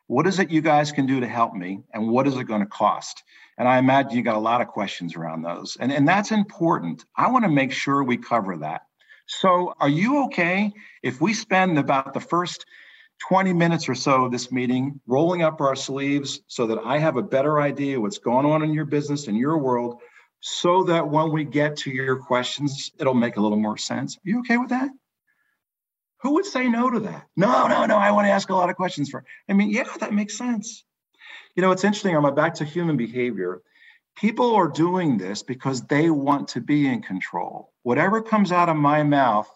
what 0.06 0.26
is 0.26 0.38
it 0.38 0.50
you 0.50 0.60
guys 0.60 0.92
can 0.92 1.06
do 1.06 1.20
to 1.20 1.28
help 1.28 1.54
me 1.54 1.80
and 1.92 2.08
what 2.08 2.26
is 2.26 2.36
it 2.36 2.44
going 2.44 2.60
to 2.60 2.66
cost? 2.66 3.22
And 3.56 3.66
I 3.66 3.78
imagine 3.78 4.16
you 4.16 4.22
got 4.22 4.36
a 4.36 4.40
lot 4.40 4.60
of 4.60 4.68
questions 4.68 5.16
around 5.16 5.42
those. 5.42 5.76
And, 5.80 5.92
and 5.92 6.06
that's 6.06 6.30
important. 6.30 7.04
I 7.16 7.30
want 7.30 7.44
to 7.44 7.50
make 7.50 7.72
sure 7.72 8.02
we 8.02 8.16
cover 8.16 8.56
that. 8.58 8.82
So, 9.26 9.74
are 9.80 9.88
you 9.88 10.24
okay 10.24 10.72
if 11.02 11.20
we 11.20 11.32
spend 11.32 11.78
about 11.78 12.12
the 12.12 12.20
first 12.20 12.64
20 13.28 13.52
minutes 13.52 13.88
or 13.88 13.94
so 13.94 14.24
of 14.24 14.32
this 14.32 14.52
meeting 14.52 15.00
rolling 15.06 15.42
up 15.42 15.60
our 15.60 15.76
sleeves 15.76 16.40
so 16.48 16.66
that 16.66 16.78
I 16.84 16.98
have 16.98 17.16
a 17.16 17.22
better 17.22 17.60
idea 17.60 18.00
what's 18.00 18.18
going 18.18 18.44
on 18.44 18.62
in 18.62 18.74
your 18.74 18.84
business 18.84 19.28
and 19.28 19.36
your 19.36 19.58
world 19.58 20.00
so 20.40 20.82
that 20.84 21.08
when 21.08 21.32
we 21.32 21.44
get 21.44 21.76
to 21.78 21.90
your 21.90 22.18
questions, 22.18 22.90
it'll 22.98 23.14
make 23.14 23.38
a 23.38 23.40
little 23.40 23.58
more 23.58 23.78
sense? 23.78 24.16
Are 24.16 24.28
you 24.28 24.40
okay 24.40 24.58
with 24.58 24.68
that? 24.68 24.90
Who 26.20 26.34
would 26.34 26.44
say 26.44 26.68
no 26.68 26.90
to 26.90 27.00
that? 27.00 27.26
No, 27.36 27.66
no, 27.66 27.86
no. 27.86 27.96
I 27.96 28.10
want 28.10 28.26
to 28.26 28.30
ask 28.30 28.50
a 28.50 28.54
lot 28.54 28.68
of 28.68 28.76
questions 28.76 29.08
for. 29.08 29.24
I 29.48 29.54
mean, 29.54 29.70
yeah, 29.70 29.84
that 30.00 30.12
makes 30.12 30.36
sense. 30.36 30.84
You 31.56 31.62
know, 31.62 31.70
it's 31.70 31.84
interesting. 31.84 32.14
I'm 32.14 32.34
back 32.34 32.54
to 32.54 32.64
human 32.64 32.96
behavior. 32.96 33.62
People 34.16 34.54
are 34.54 34.68
doing 34.68 35.18
this 35.18 35.42
because 35.42 35.82
they 35.82 36.10
want 36.10 36.48
to 36.48 36.60
be 36.60 36.86
in 36.86 37.02
control. 37.02 37.72
Whatever 37.82 38.22
comes 38.22 38.52
out 38.52 38.68
of 38.68 38.76
my 38.76 39.02
mouth 39.02 39.50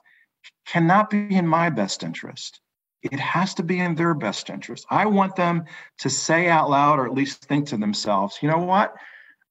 cannot 0.67 1.11
be 1.11 1.35
in 1.35 1.47
my 1.47 1.71
best 1.71 2.03
interest. 2.03 2.61
It 3.03 3.21
has 3.21 3.55
to 3.55 3.63
be 3.63 3.79
in 3.79 3.95
their 3.95 4.15
best 4.15 4.51
interest. 4.51 4.85
I 4.91 5.07
want 5.07 5.37
them 5.37 5.65
to 5.99 6.11
say 6.11 6.49
out 6.49 6.69
loud 6.69 6.99
or 6.99 7.07
at 7.07 7.15
least 7.15 7.45
think 7.45 7.69
to 7.69 7.77
themselves, 7.77 8.39
you 8.43 8.51
know 8.51 8.59
what? 8.59 8.95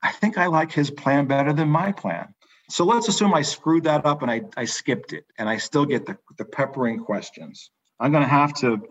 I 0.04 0.12
think 0.12 0.38
I 0.38 0.48
like 0.48 0.72
his 0.72 0.92
plan 0.92 1.26
better 1.26 1.54
than 1.54 1.70
my 1.70 1.92
plan. 1.92 2.34
So 2.70 2.84
let's 2.84 3.08
assume 3.08 3.34
I 3.34 3.44
screwed 3.44 3.86
that 3.86 4.06
up 4.06 4.22
and 4.22 4.30
I, 4.30 4.42
I 4.58 4.66
skipped 4.66 5.14
it 5.14 5.26
and 5.38 5.48
I 5.48 5.58
still 5.58 5.86
get 5.86 6.06
the, 6.06 6.18
the 6.38 6.44
peppering 6.44 7.00
questions. 7.00 7.72
I'm 8.00 8.12
going 8.12 8.24
to 8.24 8.30
have 8.30 8.54
to 8.56 8.82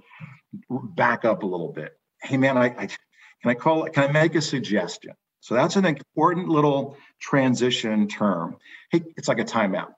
back 0.71 1.27
up 1.27 1.43
a 1.43 1.47
little 1.47 1.73
bit. 1.73 1.93
Hey, 2.23 2.39
man, 2.39 2.57
I, 2.57 2.67
I 2.67 2.87
can 2.87 3.51
I 3.51 3.55
call 3.55 3.85
it, 3.85 3.93
can 3.93 4.05
I 4.05 4.13
make 4.13 4.35
a 4.35 4.41
suggestion? 4.41 5.13
So 5.47 5.55
that's 5.55 5.76
an 5.76 5.85
important 5.85 6.49
little 6.49 6.97
transition 7.21 8.09
term. 8.09 8.57
Hey, 8.91 9.05
it's 9.17 9.29
like 9.29 9.38
a 9.38 9.45
timeout. 9.45 9.93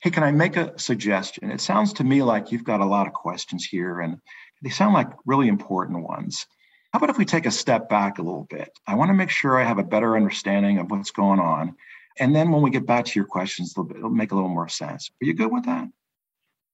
Hey, 0.00 0.12
can 0.12 0.22
I 0.22 0.30
make 0.30 0.56
a 0.56 0.78
suggestion? 0.78 1.50
It 1.50 1.60
sounds 1.60 1.92
to 1.94 2.04
me 2.04 2.22
like 2.22 2.52
you've 2.52 2.62
got 2.62 2.78
a 2.78 2.84
lot 2.84 3.08
of 3.08 3.12
questions 3.12 3.64
here 3.64 3.98
and 3.98 4.18
they 4.62 4.70
sound 4.70 4.94
like 4.94 5.08
really 5.24 5.48
important 5.48 6.04
ones. 6.04 6.46
How 6.92 6.98
about 6.98 7.10
if 7.10 7.18
we 7.18 7.24
take 7.24 7.46
a 7.46 7.50
step 7.50 7.88
back 7.88 8.20
a 8.20 8.22
little 8.22 8.46
bit? 8.48 8.70
I 8.86 8.94
want 8.94 9.08
to 9.08 9.14
make 9.14 9.28
sure 9.28 9.60
I 9.60 9.64
have 9.64 9.78
a 9.78 9.82
better 9.82 10.14
understanding 10.14 10.78
of 10.78 10.88
what's 10.88 11.10
going 11.10 11.40
on. 11.40 11.74
And 12.20 12.32
then 12.32 12.52
when 12.52 12.62
we 12.62 12.70
get 12.70 12.86
back 12.86 13.06
to 13.06 13.18
your 13.18 13.26
questions, 13.26 13.72
it'll, 13.76 13.90
it'll 13.90 14.08
make 14.08 14.30
a 14.30 14.36
little 14.36 14.48
more 14.48 14.68
sense. 14.68 15.10
Are 15.20 15.26
you 15.26 15.34
good 15.34 15.50
with 15.50 15.64
that? 15.64 15.88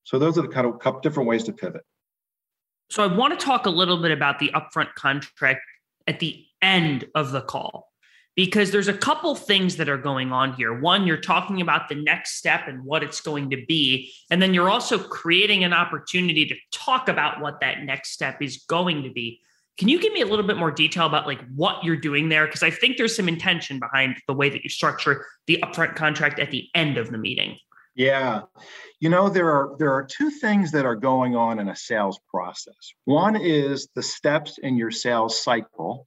So 0.05 0.19
those 0.19 0.37
are 0.37 0.43
the 0.43 0.49
kind 0.49 0.67
of 0.67 0.79
couple 0.81 1.01
different 1.01 1.31
ways 1.31 1.45
to 1.45 1.55
pivot. 1.55 1.87
So 2.91 3.03
I 3.03 3.07
want 3.07 3.41
to 3.41 3.43
talk 3.43 3.65
a 3.65 3.71
little 3.71 4.03
bit 4.03 4.11
about 4.11 4.39
the 4.39 4.51
upfront 4.55 4.93
contract 4.97 5.63
at 6.07 6.21
the 6.21 6.45
end 6.61 7.07
of 7.15 7.33
the 7.33 7.41
call 7.41 7.89
because 8.35 8.71
there's 8.71 8.89
a 8.89 8.97
couple 8.97 9.35
things 9.35 9.77
that 9.77 9.89
are 9.89 9.99
going 9.99 10.33
on 10.33 10.55
here. 10.55 10.79
One, 10.79 11.07
you're 11.07 11.19
talking 11.19 11.61
about 11.61 11.89
the 11.89 11.95
next 11.95 12.37
step 12.37 12.67
and 12.67 12.85
what 12.85 13.03
it's 13.03 13.21
going 13.21 13.51
to 13.51 13.65
be. 13.67 14.13
And 14.31 14.41
then 14.41 14.55
you're 14.55 14.71
also 14.71 14.99
creating 14.99 15.65
an 15.65 15.73
opportunity 15.73 16.47
to 16.47 16.55
talk 16.73 17.09
about 17.09 17.41
what 17.41 17.61
that 17.61 17.83
next 17.83 18.13
step 18.13 18.41
is 18.41 18.65
going 18.69 19.03
to 19.03 19.11
be. 19.11 19.41
Can 19.79 19.89
you 19.89 20.01
give 20.01 20.13
me 20.13 20.21
a 20.21 20.27
little 20.27 20.47
bit 20.47 20.57
more 20.57 20.71
detail 20.71 21.07
about 21.07 21.27
like 21.27 21.41
what 21.55 21.83
you're 21.83 21.97
doing 21.97 22.29
there? 22.29 22.47
Because 22.47 22.63
I 22.63 22.71
think 22.71 22.97
there's 22.97 23.17
some 23.17 23.29
intention 23.29 23.79
behind 23.79 24.17
the 24.27 24.35
way 24.35 24.49
that 24.49 24.63
you 24.63 24.71
structure 24.71 25.27
the 25.47 25.63
upfront 25.63 25.97
contract 25.97 26.39
at 26.39 26.51
the 26.51 26.69
end 26.75 26.99
of 26.99 27.11
the 27.11 27.19
meeting. 27.19 27.57
Yeah. 27.95 28.43
You 29.01 29.11
know, 29.11 29.29
there 29.29 29.51
are 29.51 29.77
there 29.79 29.93
are 29.93 30.05
two 30.05 30.31
things 30.31 30.73
that 30.73 30.87
are 30.87 30.97
going 30.97 31.37
on 31.37 31.59
in 31.59 31.69
a 31.69 31.77
sales 31.77 32.19
process. 32.29 32.93
One 33.05 33.37
is 33.37 33.89
the 33.95 34.03
steps 34.03 34.59
in 34.59 34.77
your 34.77 34.91
sales 34.91 35.43
cycle, 35.43 36.07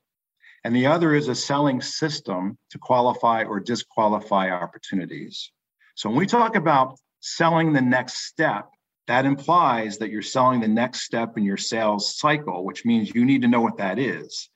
and 0.65 0.75
the 0.75 0.87
other 0.87 1.13
is 1.13 1.27
a 1.27 1.35
selling 1.35 1.79
system 1.79 2.57
to 2.71 2.79
qualify 2.79 3.43
or 3.43 3.59
disqualify 3.59 4.49
opportunities. 4.49 5.51
So 5.93 6.09
when 6.09 6.17
we 6.17 6.25
talk 6.25 6.55
about 6.55 6.97
selling 7.19 7.71
the 7.71 7.83
next 7.83 8.25
step, 8.25 8.71
that 9.05 9.25
implies 9.25 9.99
that 9.99 10.09
you're 10.09 10.23
selling 10.23 10.61
the 10.61 10.67
next 10.67 11.01
step 11.01 11.37
in 11.37 11.43
your 11.43 11.55
sales 11.55 12.17
cycle, 12.17 12.65
which 12.65 12.83
means 12.83 13.13
you 13.13 13.25
need 13.25 13.43
to 13.43 13.47
know 13.47 13.61
what 13.61 13.77
that 13.77 13.99
is. 13.99 14.49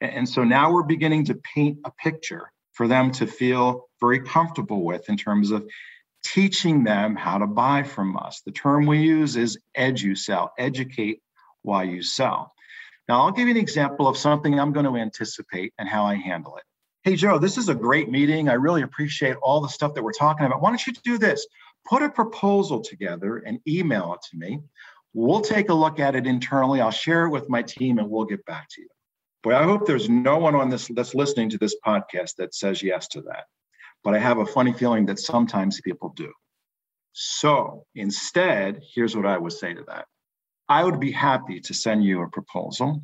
And 0.00 0.28
so 0.28 0.44
now 0.44 0.70
we're 0.70 0.84
beginning 0.84 1.24
to 1.24 1.34
paint 1.34 1.78
a 1.84 1.90
picture 1.90 2.52
for 2.74 2.86
them 2.86 3.10
to 3.12 3.26
feel 3.26 3.88
very 3.98 4.20
comfortable 4.20 4.84
with 4.84 5.08
in 5.08 5.16
terms 5.16 5.50
of 5.50 5.68
teaching 6.22 6.84
them 6.84 7.16
how 7.16 7.38
to 7.38 7.46
buy 7.48 7.82
from 7.82 8.16
us. 8.16 8.40
The 8.46 8.52
term 8.52 8.86
we 8.86 9.00
use 9.00 9.34
is 9.34 9.58
edu-sell, 9.76 10.52
educate 10.58 11.22
while 11.62 11.84
you 11.84 12.04
sell. 12.04 12.52
Now, 13.08 13.22
I'll 13.22 13.30
give 13.30 13.46
you 13.46 13.54
an 13.54 13.60
example 13.60 14.08
of 14.08 14.16
something 14.16 14.58
I'm 14.58 14.72
going 14.72 14.86
to 14.86 14.96
anticipate 14.96 15.72
and 15.78 15.88
how 15.88 16.04
I 16.04 16.16
handle 16.16 16.56
it. 16.56 16.64
Hey, 17.04 17.14
Joe, 17.14 17.38
this 17.38 17.56
is 17.56 17.68
a 17.68 17.74
great 17.74 18.10
meeting. 18.10 18.48
I 18.48 18.54
really 18.54 18.82
appreciate 18.82 19.36
all 19.40 19.60
the 19.60 19.68
stuff 19.68 19.94
that 19.94 20.02
we're 20.02 20.12
talking 20.12 20.44
about. 20.44 20.60
Why 20.60 20.70
don't 20.70 20.86
you 20.86 20.92
do 21.04 21.16
this? 21.16 21.46
Put 21.88 22.02
a 22.02 22.08
proposal 22.08 22.80
together 22.80 23.38
and 23.38 23.60
email 23.68 24.14
it 24.14 24.20
to 24.30 24.36
me. 24.36 24.60
We'll 25.14 25.40
take 25.40 25.68
a 25.68 25.74
look 25.74 26.00
at 26.00 26.16
it 26.16 26.26
internally. 26.26 26.80
I'll 26.80 26.90
share 26.90 27.26
it 27.26 27.30
with 27.30 27.48
my 27.48 27.62
team 27.62 27.98
and 27.98 28.10
we'll 28.10 28.24
get 28.24 28.44
back 28.44 28.68
to 28.70 28.80
you. 28.80 28.88
Boy, 29.44 29.54
I 29.54 29.62
hope 29.62 29.86
there's 29.86 30.10
no 30.10 30.38
one 30.38 30.56
on 30.56 30.68
this 30.68 30.88
that's 30.88 31.14
listening 31.14 31.48
to 31.50 31.58
this 31.58 31.76
podcast 31.86 32.34
that 32.38 32.54
says 32.56 32.82
yes 32.82 33.06
to 33.08 33.20
that. 33.22 33.44
But 34.02 34.14
I 34.14 34.18
have 34.18 34.38
a 34.38 34.46
funny 34.46 34.72
feeling 34.72 35.06
that 35.06 35.20
sometimes 35.20 35.80
people 35.80 36.12
do. 36.16 36.32
So 37.12 37.86
instead, 37.94 38.82
here's 38.94 39.16
what 39.16 39.26
I 39.26 39.38
would 39.38 39.52
say 39.52 39.74
to 39.74 39.84
that 39.86 40.06
I 40.68 40.82
would 40.82 40.98
be 40.98 41.12
happy 41.12 41.60
to 41.60 41.74
send 41.74 42.04
you 42.04 42.22
a 42.22 42.28
proposal, 42.28 43.02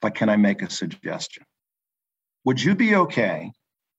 but 0.00 0.14
can 0.14 0.28
I 0.28 0.36
make 0.36 0.62
a 0.62 0.70
suggestion? 0.70 1.44
Would 2.44 2.62
you 2.62 2.74
be 2.74 2.94
okay 2.94 3.52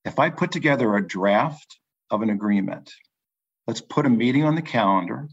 if 0.06 0.20
I 0.20 0.30
put 0.30 0.52
together 0.52 0.96
a 0.96 1.06
draft 1.06 1.80
of 2.12 2.22
an 2.22 2.30
agreement? 2.30 2.92
Let's 3.68 3.82
put 3.82 4.06
a 4.06 4.10
meeting 4.10 4.44
on 4.44 4.56
the 4.56 4.62
calendar. 4.62 5.28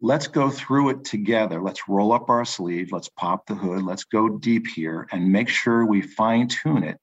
Let's 0.00 0.28
go 0.28 0.48
through 0.48 0.90
it 0.90 1.04
together. 1.04 1.60
Let's 1.60 1.88
roll 1.88 2.12
up 2.12 2.30
our 2.30 2.44
sleeve. 2.44 2.90
Let's 2.92 3.08
pop 3.08 3.46
the 3.46 3.54
hood. 3.54 3.82
Let's 3.82 4.04
go 4.04 4.28
deep 4.28 4.66
here 4.66 5.06
and 5.12 5.30
make 5.30 5.48
sure 5.48 5.84
we 5.84 6.02
fine 6.02 6.48
tune 6.48 6.84
it 6.84 6.98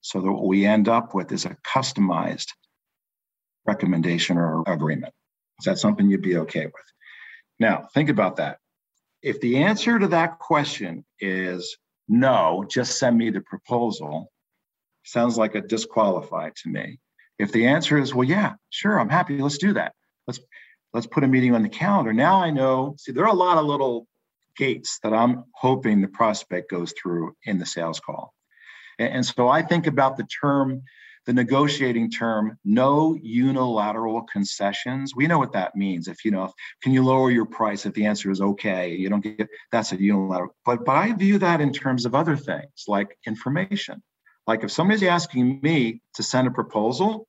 so 0.00 0.20
that 0.20 0.32
what 0.32 0.46
we 0.46 0.64
end 0.64 0.88
up 0.88 1.14
with 1.14 1.30
is 1.32 1.44
a 1.44 1.56
customized 1.66 2.48
recommendation 3.66 4.38
or 4.38 4.62
agreement. 4.66 5.12
Is 5.58 5.66
that 5.66 5.78
something 5.78 6.08
you'd 6.08 6.22
be 6.22 6.38
okay 6.38 6.64
with? 6.64 6.74
Now, 7.60 7.88
think 7.92 8.08
about 8.08 8.36
that. 8.36 8.58
If 9.22 9.40
the 9.40 9.58
answer 9.58 9.98
to 9.98 10.08
that 10.08 10.38
question 10.38 11.04
is 11.20 11.76
no, 12.08 12.64
just 12.68 12.98
send 12.98 13.16
me 13.16 13.30
the 13.30 13.42
proposal, 13.42 14.32
sounds 15.04 15.38
like 15.38 15.54
a 15.54 15.60
disqualified 15.60 16.56
to 16.56 16.70
me. 16.70 16.98
If 17.38 17.52
the 17.52 17.68
answer 17.68 17.98
is, 17.98 18.14
well, 18.14 18.26
yeah, 18.26 18.54
sure, 18.70 18.98
I'm 18.98 19.10
happy, 19.10 19.38
let's 19.38 19.58
do 19.58 19.74
that. 19.74 19.92
Let's 20.26 20.40
let's 20.92 21.06
put 21.06 21.22
a 21.22 21.28
meeting 21.28 21.54
on 21.54 21.62
the 21.62 21.68
calendar. 21.68 22.12
Now 22.12 22.42
I 22.42 22.50
know, 22.50 22.96
see, 22.98 23.12
there 23.12 23.24
are 23.24 23.32
a 23.32 23.34
lot 23.34 23.58
of 23.58 23.66
little 23.66 24.08
gates 24.56 24.98
that 25.02 25.12
I'm 25.12 25.44
hoping 25.54 26.00
the 26.00 26.08
prospect 26.08 26.70
goes 26.70 26.92
through 27.00 27.36
in 27.44 27.58
the 27.58 27.66
sales 27.66 28.00
call. 28.00 28.34
And, 28.98 29.14
and 29.14 29.26
so 29.26 29.48
I 29.48 29.62
think 29.62 29.86
about 29.86 30.16
the 30.16 30.24
term 30.24 30.82
the 31.26 31.32
negotiating 31.32 32.10
term 32.10 32.58
no 32.64 33.16
unilateral 33.22 34.22
concessions. 34.22 35.14
We 35.14 35.26
know 35.26 35.38
what 35.38 35.52
that 35.52 35.76
means. 35.76 36.08
If 36.08 36.24
you 36.24 36.30
know 36.30 36.52
can 36.82 36.92
you 36.92 37.04
lower 37.04 37.30
your 37.30 37.46
price 37.46 37.86
if 37.86 37.94
the 37.94 38.06
answer 38.06 38.30
is 38.30 38.40
okay? 38.40 38.94
You 38.94 39.08
don't 39.08 39.22
get 39.22 39.48
that's 39.70 39.92
a 39.92 40.00
unilateral 40.00 40.54
but 40.64 40.84
but 40.84 40.96
i 40.96 41.12
view 41.12 41.38
that 41.38 41.60
in 41.60 41.72
terms 41.72 42.06
of 42.06 42.14
other 42.14 42.36
things 42.36 42.84
like 42.88 43.18
information. 43.26 44.02
Like 44.46 44.64
if 44.64 44.70
somebody's 44.70 45.02
asking 45.02 45.60
me 45.62 46.00
to 46.14 46.22
send 46.22 46.48
a 46.48 46.50
proposal 46.50 47.26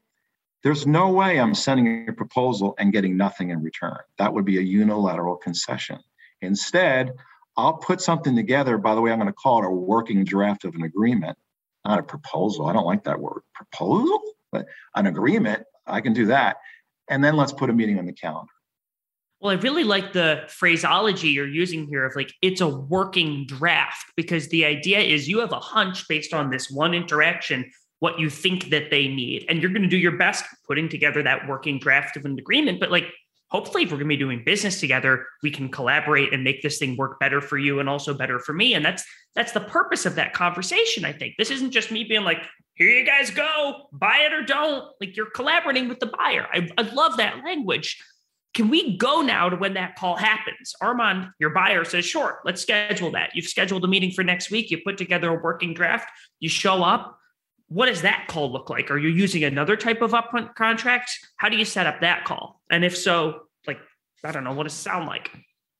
there's 0.64 0.86
no 0.86 1.10
way 1.10 1.40
i'm 1.40 1.56
sending 1.56 2.08
a 2.08 2.14
proposal 2.14 2.76
and 2.78 2.94
getting 2.94 3.18
nothing 3.18 3.50
in 3.50 3.62
return. 3.62 3.98
That 4.20 4.34
would 4.34 4.46
be 4.46 4.58
a 4.58 4.62
unilateral 4.62 5.36
concession. 5.36 6.00
Instead 6.42 7.12
i'll 7.58 7.74
put 7.74 8.00
something 8.00 8.36
together. 8.36 8.78
By 8.78 8.96
the 8.96 9.02
way 9.02 9.12
i'm 9.12 9.20
going 9.20 9.28
to 9.28 9.34
call 9.34 9.64
it 9.64 9.68
a 9.68 9.70
working 9.70 10.24
draft 10.24 10.64
of 10.64 10.76
an 10.76 10.84
agreement 10.84 11.38
not 11.86 12.00
a 12.00 12.04
proposal. 12.04 12.68
I 12.68 12.74
don't 12.74 12.86
like 12.86 13.04
that 13.06 13.20
word 13.20 13.42
proposal, 13.54 14.22
but 14.52 14.66
an 14.96 15.08
agreement. 15.08 15.64
I 15.88 16.02
can 16.02 16.14
do 16.14 16.28
that. 16.28 16.58
And 17.10 17.24
then 17.24 17.36
let's 17.36 17.52
put 17.52 17.70
a 17.70 17.74
meeting 17.74 18.00
on 18.00 18.06
the 18.06 18.14
calendar. 18.14 18.52
Well, 19.42 19.52
I 19.52 19.60
really 19.60 19.84
like 19.84 20.14
the 20.14 20.44
phraseology 20.48 21.30
you're 21.30 21.48
using 21.48 21.88
here 21.88 22.06
of 22.06 22.16
like 22.16 22.32
it's 22.44 22.62
a 22.62 22.68
working 22.68 23.48
draft 23.48 24.06
because 24.16 24.50
the 24.50 24.66
idea 24.66 25.00
is 25.00 25.28
you 25.28 25.40
have 25.40 25.52
a 25.52 25.60
hunch 25.60 26.08
based 26.08 26.32
on 26.32 26.52
this 26.52 26.70
one 26.70 26.94
interaction 26.94 27.72
what 28.02 28.20
you 28.20 28.30
think 28.30 28.70
that 28.70 28.90
they 28.92 29.08
need 29.08 29.46
and 29.50 29.62
you're 29.62 29.72
going 29.72 29.82
to 29.82 29.88
do 29.88 29.98
your 29.98 30.18
best 30.18 30.46
putting 30.68 30.90
together 30.90 31.24
that 31.24 31.48
working 31.48 31.80
draft 31.80 32.18
of 32.18 32.26
an 32.26 32.38
agreement 32.38 32.80
but 32.80 32.92
like 32.92 33.06
hopefully 33.52 33.84
if 33.84 33.92
we're 33.92 33.98
going 33.98 34.08
to 34.08 34.16
be 34.16 34.18
doing 34.18 34.44
business 34.46 34.80
together 34.80 35.26
we 35.44 35.52
can 35.52 35.70
collaborate 35.70 36.34
and 36.34 36.44
make 36.44 36.62
this 36.62 36.78
thing 36.78 36.96
work 36.98 37.20
better 37.20 37.42
for 37.42 37.58
you 37.58 37.80
and 37.80 37.90
also 37.90 38.14
better 38.14 38.40
for 38.40 38.54
me. 38.54 38.74
And 38.74 38.84
that's 38.84 39.04
that's 39.36 39.52
the 39.52 39.62
purpose 39.62 40.06
of 40.06 40.16
that 40.16 40.34
conversation 40.34 41.06
i 41.06 41.14
think. 41.14 41.36
This 41.38 41.52
isn't 41.52 41.72
just 41.72 41.92
me 41.92 42.04
being 42.04 42.24
like 42.24 42.44
here 42.76 42.90
you 42.90 43.06
guys 43.06 43.30
go 43.30 43.90
buy 43.92 44.26
it 44.26 44.34
or 44.34 44.44
don't. 44.44 44.86
Like 45.00 45.16
you're 45.16 45.30
collaborating 45.30 45.88
with 45.88 46.00
the 46.00 46.08
buyer. 46.08 46.48
I, 46.52 46.68
I 46.78 46.82
love 46.82 47.18
that 47.18 47.44
language. 47.44 48.02
Can 48.54 48.70
we 48.70 48.98
go 48.98 49.22
now 49.22 49.50
to 49.50 49.56
when 49.56 49.76
that 49.76 49.96
call 49.96 50.16
happens? 50.16 50.74
Armand 50.82 51.30
your 51.40 51.52
buyer 51.52 51.84
says 51.86 52.06
sure 52.06 52.40
let's 52.44 52.62
schedule 52.62 53.12
that. 53.12 53.32
You've 53.36 53.46
scheduled 53.46 53.84
a 53.86 53.88
meeting 53.88 54.12
for 54.12 54.24
next 54.24 54.52
week. 54.52 54.72
You 54.72 54.80
put 54.84 54.98
together 54.98 55.30
a 55.30 55.42
working 55.42 55.74
draft. 55.74 56.10
You 56.40 56.50
show 56.50 56.84
up 56.84 57.18
what 57.72 57.86
does 57.86 58.02
that 58.02 58.28
call 58.28 58.52
look 58.52 58.70
like? 58.70 58.92
Are 58.92 58.98
you 58.98 59.08
using 59.08 59.46
another 59.46 59.78
type 59.78 60.02
of 60.02 60.12
upfront 60.12 60.56
contract? 60.56 61.10
How 61.38 61.48
do 61.48 61.56
you 61.56 61.64
set 61.64 61.88
up 61.88 62.02
that 62.02 62.26
call? 62.26 62.62
And 62.70 62.84
if 62.84 62.98
so, 62.98 63.44
like, 63.66 63.80
I 64.26 64.34
don't 64.34 64.44
know, 64.44 64.52
what 64.52 64.64
does 64.64 64.74
it 64.74 64.82
sound 64.82 65.08
like? 65.08 65.32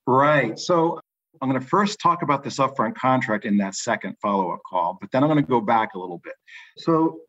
Right. 0.08 0.58
So 0.58 1.02
I'm 1.42 1.50
going 1.50 1.60
to 1.60 1.68
first 1.68 2.00
talk 2.00 2.22
about 2.22 2.46
this 2.46 2.60
upfront 2.60 2.96
contract 2.96 3.44
in 3.44 3.58
that 3.58 3.76
second 3.76 4.16
follow 4.22 4.54
up 4.54 4.62
call, 4.70 4.98
but 5.02 5.12
then 5.12 5.22
I'm 5.22 5.28
going 5.28 5.44
to 5.44 5.50
go 5.50 5.60
back 5.60 5.90
a 5.94 6.00
little 6.00 6.20
bit. 6.24 6.36
So 6.78 7.20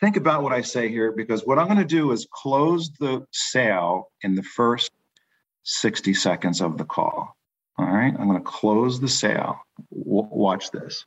think 0.00 0.16
about 0.16 0.44
what 0.44 0.52
I 0.52 0.60
say 0.60 0.88
here 0.88 1.10
because 1.10 1.44
what 1.44 1.58
I'm 1.58 1.66
going 1.66 1.78
to 1.78 1.84
do 1.84 2.12
is 2.12 2.28
close 2.32 2.92
the 3.00 3.26
sale 3.32 4.12
in 4.22 4.36
the 4.36 4.44
first 4.44 4.92
60 5.64 6.14
seconds 6.14 6.60
of 6.60 6.78
the 6.78 6.84
call. 6.84 7.36
All 7.76 7.86
right. 7.86 8.14
I'm 8.16 8.28
going 8.28 8.38
to 8.38 8.44
close 8.44 9.00
the 9.00 9.08
sale. 9.08 9.58
W- 9.90 10.28
watch 10.30 10.70
this. 10.70 11.04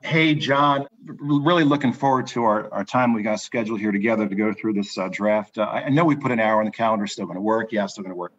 Hey, 0.00 0.36
John, 0.36 0.86
really 1.04 1.64
looking 1.64 1.92
forward 1.92 2.28
to 2.28 2.44
our, 2.44 2.72
our 2.72 2.84
time 2.84 3.12
we 3.12 3.22
got 3.22 3.40
scheduled 3.40 3.80
here 3.80 3.90
together 3.90 4.28
to 4.28 4.34
go 4.34 4.52
through 4.52 4.74
this 4.74 4.96
uh, 4.96 5.08
draft. 5.10 5.58
Uh, 5.58 5.64
I 5.64 5.88
know 5.88 6.04
we 6.04 6.14
put 6.14 6.30
an 6.30 6.38
hour 6.38 6.60
on 6.60 6.66
the 6.66 6.70
calendar, 6.70 7.06
still 7.08 7.26
going 7.26 7.36
to 7.36 7.42
work. 7.42 7.72
Yeah, 7.72 7.86
still 7.86 8.04
going 8.04 8.12
to 8.12 8.16
work. 8.16 8.32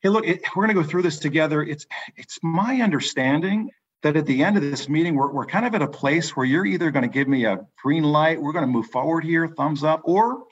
Hey, 0.00 0.08
look, 0.08 0.26
it, 0.26 0.40
we're 0.56 0.64
going 0.66 0.74
to 0.74 0.82
go 0.82 0.88
through 0.88 1.02
this 1.02 1.18
together. 1.18 1.62
It's 1.62 1.86
it's 2.16 2.38
my 2.42 2.80
understanding 2.80 3.70
that 4.02 4.16
at 4.16 4.24
the 4.24 4.42
end 4.42 4.56
of 4.56 4.62
this 4.62 4.88
meeting, 4.88 5.16
we're, 5.16 5.30
we're 5.30 5.44
kind 5.44 5.66
of 5.66 5.74
at 5.74 5.82
a 5.82 5.88
place 5.88 6.34
where 6.34 6.46
you're 6.46 6.64
either 6.64 6.90
going 6.90 7.02
to 7.02 7.10
give 7.10 7.28
me 7.28 7.44
a 7.44 7.66
green 7.82 8.04
light, 8.04 8.40
we're 8.40 8.52
going 8.52 8.64
to 8.64 8.70
move 8.70 8.86
forward 8.86 9.22
here, 9.22 9.48
thumbs 9.48 9.84
up, 9.84 10.00
or 10.04 10.44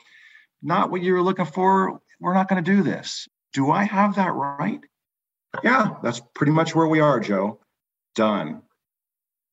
not 0.63 0.91
what 0.91 1.03
you 1.03 1.15
were 1.15 1.23
looking 1.23 1.47
for, 1.47 2.01
we're 2.21 2.35
not 2.35 2.49
going 2.49 2.63
to 2.63 2.71
do 2.71 2.83
this. 2.83 3.29
Do 3.53 3.71
I 3.71 3.85
have 3.85 4.17
that 4.17 4.33
right? 4.33 4.81
Yeah, 5.63 5.95
that's 6.03 6.21
pretty 6.35 6.53
much 6.53 6.75
where 6.75 6.87
we 6.87 7.01
are, 7.01 7.21
Joe. 7.21 7.61
Done 8.15 8.64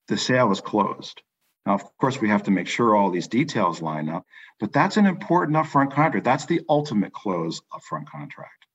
the 0.07 0.17
sale 0.17 0.51
is 0.51 0.61
closed. 0.61 1.21
Now, 1.65 1.73
of 1.73 1.83
course, 1.97 2.19
we 2.19 2.29
have 2.29 2.43
to 2.43 2.51
make 2.51 2.67
sure 2.67 2.95
all 2.95 3.11
these 3.11 3.27
details 3.27 3.81
line 3.81 4.09
up, 4.09 4.25
but 4.59 4.73
that's 4.73 4.97
an 4.97 5.05
important 5.05 5.57
upfront 5.57 5.93
contract. 5.93 6.25
That's 6.25 6.45
the 6.45 6.61
ultimate 6.67 7.13
close 7.13 7.61
upfront 7.71 8.07
contract. 8.07 8.65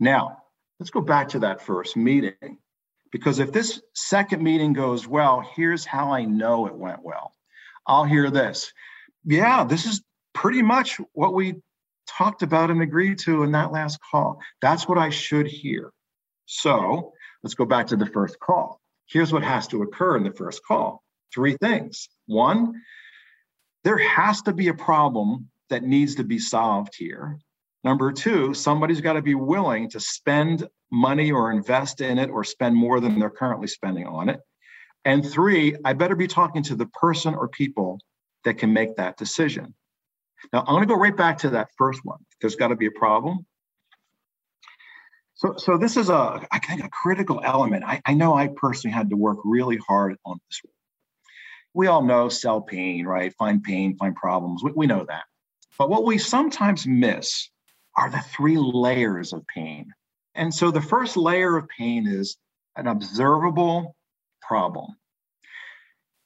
Now, 0.00 0.38
let's 0.80 0.90
go 0.90 1.00
back 1.00 1.28
to 1.30 1.40
that 1.40 1.62
first 1.62 1.96
meeting, 1.96 2.58
because 3.12 3.38
if 3.38 3.52
this 3.52 3.80
second 3.94 4.42
meeting 4.42 4.72
goes 4.72 5.06
well, 5.06 5.48
here's 5.54 5.84
how 5.84 6.12
I 6.12 6.24
know 6.24 6.66
it 6.66 6.74
went 6.74 7.04
well. 7.04 7.32
I'll 7.86 8.04
hear 8.04 8.30
this. 8.30 8.72
Yeah, 9.24 9.64
this 9.64 9.86
is 9.86 10.02
pretty 10.32 10.62
much 10.62 11.00
what 11.12 11.34
we 11.34 11.54
talked 12.08 12.42
about 12.42 12.70
and 12.70 12.82
agreed 12.82 13.18
to 13.20 13.44
in 13.44 13.52
that 13.52 13.72
last 13.72 13.98
call. 14.10 14.40
That's 14.60 14.88
what 14.88 14.98
I 14.98 15.10
should 15.10 15.46
hear. 15.46 15.92
So 16.46 17.12
let's 17.42 17.54
go 17.54 17.64
back 17.64 17.86
to 17.88 17.96
the 17.96 18.06
first 18.06 18.40
call 18.40 18.80
here's 19.06 19.32
what 19.32 19.42
has 19.42 19.66
to 19.68 19.82
occur 19.82 20.16
in 20.16 20.24
the 20.24 20.32
first 20.32 20.64
call 20.66 21.02
three 21.32 21.56
things. 21.60 22.08
One, 22.26 22.80
there 23.82 23.98
has 23.98 24.42
to 24.42 24.52
be 24.52 24.68
a 24.68 24.74
problem 24.74 25.50
that 25.68 25.82
needs 25.82 26.14
to 26.16 26.24
be 26.24 26.38
solved 26.38 26.94
here. 26.96 27.38
Number 27.82 28.12
two, 28.12 28.54
somebody's 28.54 29.00
got 29.00 29.14
to 29.14 29.22
be 29.22 29.34
willing 29.34 29.90
to 29.90 30.00
spend 30.00 30.68
money 30.90 31.32
or 31.32 31.50
invest 31.50 32.00
in 32.00 32.18
it 32.18 32.30
or 32.30 32.44
spend 32.44 32.76
more 32.76 33.00
than 33.00 33.18
they're 33.18 33.30
currently 33.30 33.66
spending 33.66 34.06
on 34.06 34.28
it. 34.28 34.40
And 35.04 35.28
three, 35.28 35.76
I 35.84 35.92
better 35.92 36.16
be 36.16 36.28
talking 36.28 36.62
to 36.64 36.76
the 36.76 36.86
person 36.86 37.34
or 37.34 37.48
people 37.48 38.00
that 38.44 38.58
can 38.58 38.72
make 38.72 38.96
that 38.96 39.18
decision. 39.18 39.74
Now, 40.52 40.60
I'm 40.60 40.74
going 40.74 40.82
to 40.82 40.86
go 40.86 40.98
right 40.98 41.16
back 41.16 41.38
to 41.38 41.50
that 41.50 41.68
first 41.76 42.00
one. 42.04 42.18
There's 42.40 42.56
got 42.56 42.68
to 42.68 42.76
be 42.76 42.86
a 42.86 42.90
problem. 42.90 43.44
So, 45.36 45.54
so 45.56 45.76
this 45.76 45.96
is 45.96 46.10
a, 46.10 46.46
I 46.52 46.58
think, 46.60 46.84
a 46.84 46.88
critical 46.88 47.40
element. 47.44 47.84
I, 47.84 48.00
I 48.06 48.14
know 48.14 48.34
I 48.34 48.48
personally 48.48 48.94
had 48.94 49.10
to 49.10 49.16
work 49.16 49.38
really 49.44 49.78
hard 49.78 50.16
on 50.24 50.38
this. 50.48 50.60
We 51.72 51.88
all 51.88 52.02
know 52.02 52.28
sell 52.28 52.60
pain, 52.60 53.04
right? 53.04 53.34
Find 53.36 53.62
pain, 53.62 53.96
find 53.96 54.14
problems. 54.14 54.62
We, 54.62 54.72
we 54.72 54.86
know 54.86 55.04
that. 55.08 55.24
But 55.76 55.90
what 55.90 56.04
we 56.04 56.18
sometimes 56.18 56.86
miss 56.86 57.50
are 57.96 58.10
the 58.10 58.20
three 58.20 58.56
layers 58.58 59.32
of 59.32 59.44
pain. 59.46 59.92
And 60.36 60.54
so 60.54 60.70
the 60.70 60.80
first 60.80 61.16
layer 61.16 61.56
of 61.56 61.68
pain 61.68 62.06
is 62.06 62.36
an 62.76 62.86
observable 62.86 63.96
problem. 64.40 64.96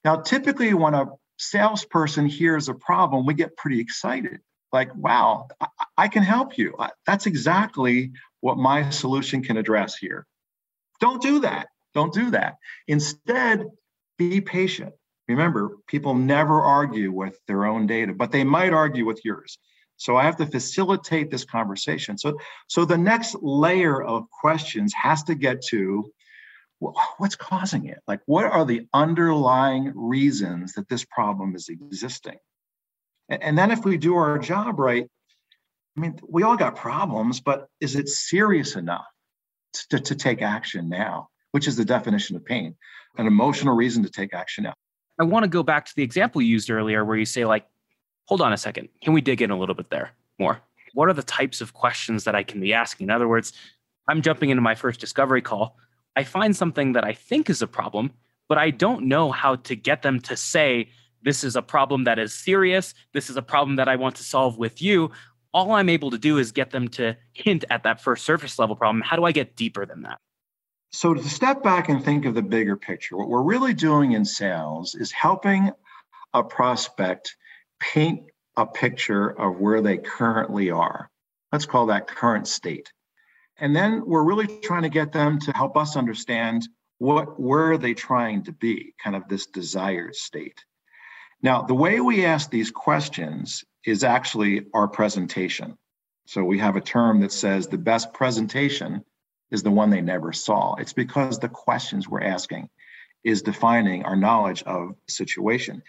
Now, 0.04 0.16
typically, 0.16 0.74
when 0.74 0.94
a 0.94 1.06
salesperson 1.38 2.26
hears 2.26 2.68
a 2.68 2.74
problem, 2.74 3.26
we 3.26 3.34
get 3.34 3.56
pretty 3.56 3.80
excited. 3.80 4.40
Like, 4.72 4.94
wow, 4.94 5.48
I, 5.60 5.68
I 5.96 6.08
can 6.08 6.22
help 6.22 6.58
you. 6.58 6.76
That's 7.06 7.26
exactly 7.26 8.12
what 8.40 8.57
my 8.57 8.90
solution 8.90 9.42
can 9.42 9.57
address 9.57 9.96
here. 9.96 10.27
Don't 11.01 11.22
do 11.22 11.40
that. 11.40 11.68
Don't 11.94 12.12
do 12.12 12.31
that. 12.31 12.57
Instead, 12.87 13.64
be 14.18 14.40
patient. 14.40 14.92
Remember, 15.29 15.77
people 15.87 16.14
never 16.14 16.61
argue 16.62 17.12
with 17.12 17.38
their 17.46 17.66
own 17.66 17.87
data, 17.87 18.12
but 18.14 18.33
they 18.33 18.44
might 18.44 18.72
argue 18.72 19.05
with 19.05 19.20
yours. 19.24 19.59
So 19.96 20.16
I 20.16 20.24
have 20.24 20.37
to 20.37 20.46
facilitate 20.46 21.31
this 21.31 21.44
conversation. 21.44 22.16
So, 22.18 22.38
so 22.68 22.85
the 22.85 22.96
next 22.96 23.37
layer 23.42 24.03
of 24.03 24.31
questions 24.31 24.94
has 24.94 25.24
to 25.24 25.35
get 25.35 25.62
to 25.66 26.11
what's 26.79 27.37
causing 27.37 27.87
it? 27.87 27.98
Like, 28.07 28.20
what 28.27 28.44
are 28.44 28.64
the 28.64 28.87
underlying 28.94 29.92
reasons 29.94 30.74
that 30.74 30.88
this 30.88 31.05
problem 31.05 31.57
is 31.57 31.68
existing? 31.68 32.38
And, 33.29 33.42
and 33.42 33.59
then 33.59 33.70
if 33.70 33.85
we 33.85 33.96
do 33.96 34.16
our 34.16 34.38
job 34.38 34.79
right, 34.79 35.09
I 35.98 36.00
mean, 36.00 36.16
we 36.28 36.44
all 36.44 36.56
got 36.56 36.76
problems, 36.76 37.40
but 37.40 37.68
is 37.80 37.96
it 37.96 38.08
serious 38.08 38.76
enough 38.76 39.04
to, 39.90 39.98
to 39.98 40.14
take 40.14 40.42
action 40.42 40.88
now? 40.88 41.28
Which 41.50 41.66
is 41.66 41.76
the 41.76 41.84
definition 41.84 42.37
of 42.37 42.44
pain, 42.44 42.76
an 43.16 43.26
emotional 43.26 43.74
reason 43.74 44.04
to 44.04 44.08
take 44.08 44.32
action 44.32 44.62
now. 44.62 44.74
I 45.18 45.24
want 45.24 45.42
to 45.42 45.48
go 45.48 45.64
back 45.64 45.87
to 45.87 45.92
the 45.96 46.04
example 46.04 46.40
you 46.40 46.52
used 46.52 46.70
earlier 46.70 47.04
where 47.04 47.16
you 47.16 47.24
say, 47.24 47.44
like, 47.44 47.66
hold 48.26 48.40
on 48.40 48.52
a 48.52 48.56
second, 48.56 48.90
can 49.02 49.12
we 49.12 49.20
dig 49.20 49.42
in 49.42 49.50
a 49.50 49.58
little 49.58 49.74
bit 49.74 49.90
there 49.90 50.12
more? 50.38 50.61
What 50.94 51.08
are 51.08 51.14
the 51.14 51.24
types 51.24 51.61
of 51.61 51.74
questions 51.74 52.22
that 52.24 52.37
I 52.37 52.44
can 52.44 52.61
be 52.61 52.72
asking? 52.72 53.06
In 53.06 53.11
other 53.11 53.26
words, 53.26 53.52
I'm 54.08 54.22
jumping 54.22 54.50
into 54.50 54.62
my 54.62 54.76
first 54.76 55.00
discovery 55.00 55.42
call. 55.42 55.78
I 56.14 56.22
find 56.22 56.54
something 56.54 56.92
that 56.92 57.02
I 57.02 57.12
think 57.12 57.50
is 57.50 57.61
a 57.61 57.66
problem, 57.66 58.12
but 58.48 58.56
I 58.56 58.70
don't 58.70 59.06
know 59.06 59.32
how 59.32 59.56
to 59.56 59.74
get 59.74 60.02
them 60.02 60.20
to 60.20 60.37
say, 60.37 60.90
this 61.22 61.42
is 61.42 61.56
a 61.56 61.62
problem 61.62 62.04
that 62.04 62.18
is 62.18 62.32
serious. 62.32 62.94
This 63.12 63.28
is 63.28 63.37
a 63.37 63.42
problem 63.42 63.76
that 63.76 63.88
I 63.88 63.96
want 63.96 64.16
to 64.16 64.22
solve 64.22 64.56
with 64.56 64.80
you. 64.80 65.11
All 65.54 65.72
I'm 65.72 65.88
able 65.88 66.11
to 66.11 66.18
do 66.18 66.38
is 66.38 66.52
get 66.52 66.70
them 66.70 66.88
to 66.88 67.16
hint 67.32 67.64
at 67.70 67.84
that 67.84 68.00
first 68.00 68.24
surface 68.24 68.58
level 68.58 68.76
problem. 68.76 69.02
How 69.02 69.16
do 69.16 69.24
I 69.24 69.32
get 69.32 69.56
deeper 69.56 69.87
than 69.87 70.02
that? 70.02 70.18
So, 70.90 71.14
to 71.14 71.28
step 71.28 71.62
back 71.62 71.88
and 71.88 72.02
think 72.02 72.24
of 72.24 72.34
the 72.34 72.42
bigger 72.42 72.76
picture, 72.76 73.16
what 73.16 73.28
we're 73.28 73.42
really 73.42 73.74
doing 73.74 74.12
in 74.12 74.24
sales 74.24 74.94
is 74.94 75.12
helping 75.12 75.70
a 76.32 76.42
prospect 76.42 77.37
paint 77.80 78.24
a 78.56 78.66
picture 78.66 79.28
of 79.28 79.61
where 79.61 79.80
they 79.80 79.98
currently 79.98 80.70
are. 80.70 81.08
Let's 81.52 81.64
call 81.66 81.87
that 81.87 82.08
current 82.08 82.48
state. 82.48 82.92
And 83.56 83.74
then 83.74 84.02
we're 84.04 84.24
really 84.24 84.48
trying 84.61 84.82
to 84.82 84.88
get 84.88 85.12
them 85.12 85.38
to 85.40 85.52
help 85.52 85.76
us 85.76 85.96
understand 85.96 86.68
what 86.98 87.40
where 87.40 87.72
are 87.72 87.78
they 87.78 87.94
trying 87.94 88.44
to 88.44 88.52
be, 88.52 88.94
kind 89.02 89.14
of 89.14 89.28
this 89.28 89.46
desired 89.46 90.16
state. 90.16 90.64
Now, 91.40 91.62
the 91.62 91.74
way 91.74 92.00
we 92.00 92.24
ask 92.24 92.50
these 92.50 92.72
questions 92.72 93.64
is 93.88 94.05
actually 94.05 94.66
our 94.74 94.88
presentation. 94.88 95.77
So 96.27 96.44
we 96.44 96.59
have 96.59 96.77
a 96.77 96.81
term 96.81 97.20
that 97.20 97.33
says 97.33 97.66
the 97.66 97.79
best 97.79 98.12
presentation 98.12 99.05
is 99.51 99.62
the 99.62 99.70
one 99.70 99.90
they 99.90 100.03
never 100.03 100.33
saw. 100.33 100.74
It's 100.74 100.92
because 100.92 101.38
the 101.38 101.48
questions 101.48 102.09
we're 102.09 102.22
asking 102.22 102.68
is 103.24 103.42
defining 103.42 104.05
our 104.05 104.16
knowledge 104.16 104.62
of 104.64 104.94
situation. 105.09 105.83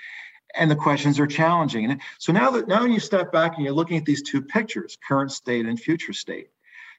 And 0.55 0.71
the 0.71 0.75
questions 0.75 1.19
are 1.19 1.27
challenging. 1.27 1.91
And 1.91 2.01
so 2.17 2.31
now 2.33 2.51
that 2.51 2.67
now 2.67 2.85
you 2.85 2.99
step 2.99 3.31
back 3.31 3.55
and 3.55 3.65
you're 3.65 3.73
looking 3.73 3.97
at 3.97 4.05
these 4.05 4.23
two 4.23 4.41
pictures, 4.41 4.97
current 5.07 5.31
state 5.31 5.65
and 5.65 5.79
future 5.79 6.13
state. 6.13 6.49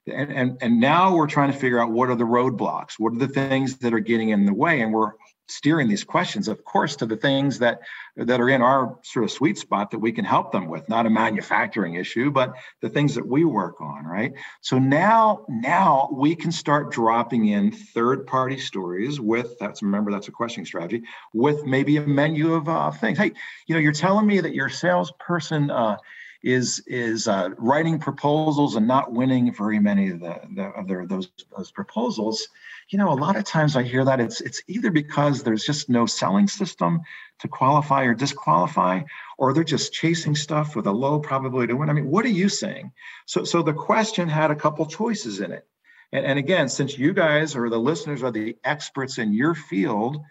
And, 0.07 0.33
and, 0.33 0.59
and 0.61 0.81
now 0.81 1.17
we're 1.17 1.27
trying 1.27 1.53
to 1.53 1.59
figure 1.59 1.81
out 1.81 1.91
what 1.91 2.11
are 2.11 2.17
the 2.17 2.25
roadblocks, 2.25 2.99
what 2.99 3.13
are 3.13 3.19
the 3.19 3.29
things 3.29 3.79
that 3.79 3.93
are 3.93 4.01
getting 4.01 4.31
in 4.31 4.47
the 4.47 4.55
way, 4.55 4.81
and 4.81 4.93
we're 4.93 5.13
steering 5.51 5.89
these 5.89 6.05
questions, 6.05 6.49
of 6.49 6.65
course, 6.65 6.97
to 6.97 7.07
the 7.07 7.17
things 7.17 7.59
that 7.59 7.81
that 8.17 8.41
are 8.41 8.49
in 8.49 8.63
our 8.63 8.99
sort 9.03 9.25
of 9.25 9.31
sweet 9.31 9.57
spot 9.59 9.91
that 9.91 9.99
we 9.99 10.13
can 10.13 10.25
help 10.25 10.53
them 10.53 10.69
with. 10.69 10.89
Not 10.89 11.07
a 11.07 11.11
manufacturing 11.11 11.95
issue, 11.95 12.31
but 12.31 12.55
the 12.81 12.89
things 12.89 13.15
that 13.15 13.27
we 13.27 13.45
work 13.45 13.81
on, 13.81 14.05
right? 14.05 14.33
So 14.61 14.79
now, 14.79 15.45
now 15.49 16.09
we 16.13 16.35
can 16.35 16.53
start 16.53 16.91
dropping 16.91 17.47
in 17.47 17.73
third-party 17.73 18.59
stories 18.59 19.21
with 19.21 19.59
that's 19.59 19.83
remember 19.83 20.11
that's 20.11 20.29
a 20.29 20.33
questioning 20.33 20.67
strategy 20.67 21.03
with 21.33 21.65
maybe 21.65 21.97
a 21.97 22.07
menu 22.07 22.55
of 22.55 22.69
uh, 22.69 22.91
things. 22.91 23.19
Hey, 23.19 23.33
you 23.67 23.75
know, 23.75 23.81
you're 23.81 23.93
telling 23.93 24.27
me 24.27 24.41
that 24.41 24.55
your 24.55 24.69
salesperson. 24.69 25.71
Uh, 25.71 25.97
is 26.42 26.83
is 26.87 27.29
uh, 27.29 27.50
writing 27.59 27.98
proposals 27.98 28.76
and 28.76 28.87
not 28.87 29.12
winning 29.12 29.53
very 29.53 29.79
many 29.79 30.11
of 30.11 30.20
the, 30.20 30.40
the 30.55 30.64
of 30.68 30.88
their 30.88 31.07
those 31.07 31.31
those 31.57 31.70
proposals. 31.70 32.46
You 32.88 32.98
know 32.98 33.12
a 33.12 33.14
lot 33.14 33.37
of 33.37 33.44
times 33.44 33.76
i 33.76 33.83
hear 33.83 34.05
that 34.05 34.20
it's 34.20 34.40
it's 34.40 34.62
either 34.66 34.90
because 34.90 35.42
there's 35.42 35.64
just 35.64 35.88
no 35.88 36.07
selling 36.07 36.48
system 36.48 37.00
to 37.40 37.48
qualify 37.48 38.05
or 38.05 38.14
disqualify 38.14 39.03
or 39.38 39.53
they're 39.53 39.64
just 39.64 39.92
chasing 39.92 40.35
stuff 40.35 40.76
with 40.76 40.87
a 40.87 40.92
low 40.92 41.18
probability 41.20 41.68
to 41.68 41.76
win. 41.76 41.90
I 41.90 41.92
mean 41.92 42.11
what 42.11 42.24
are 42.24 42.29
you 42.29 42.48
saying? 42.48 42.92
So 43.26 43.44
so 43.44 43.62
the 43.62 43.74
question 43.74 44.29
had 44.29 44.50
a 44.50 44.57
couple 44.57 44.87
choices 44.87 45.40
in 45.40 45.53
it. 45.53 45.66
And, 46.12 46.24
and 46.24 46.38
again 46.38 46.68
since 46.68 46.98
you 46.98 47.12
guys 47.12 47.55
or 47.55 47.68
the 47.68 47.79
listeners 47.79 48.22
are 48.22 48.33
the 48.33 48.57
experts 48.64 49.18
in 49.18 49.35
your 49.35 49.55
field 49.55 50.22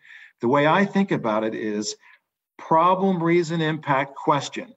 the 0.42 0.48
way 0.48 0.66
i 0.66 0.86
think 0.86 1.12
about 1.12 1.44
it 1.44 1.54
is 1.54 1.96
problem 2.58 3.22
reason 3.24 3.62
impact 3.62 4.16
question 4.16 4.74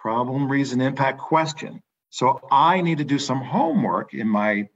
problem, 0.00 0.50
reason, 0.50 0.80
impact 0.80 1.18
question. 1.18 1.82
So 2.10 2.40
I 2.50 2.80
need 2.80 2.98
to 2.98 3.04
do 3.04 3.18
some 3.18 3.40
homework 3.40 4.14
in 4.14 4.28
my 4.28 4.68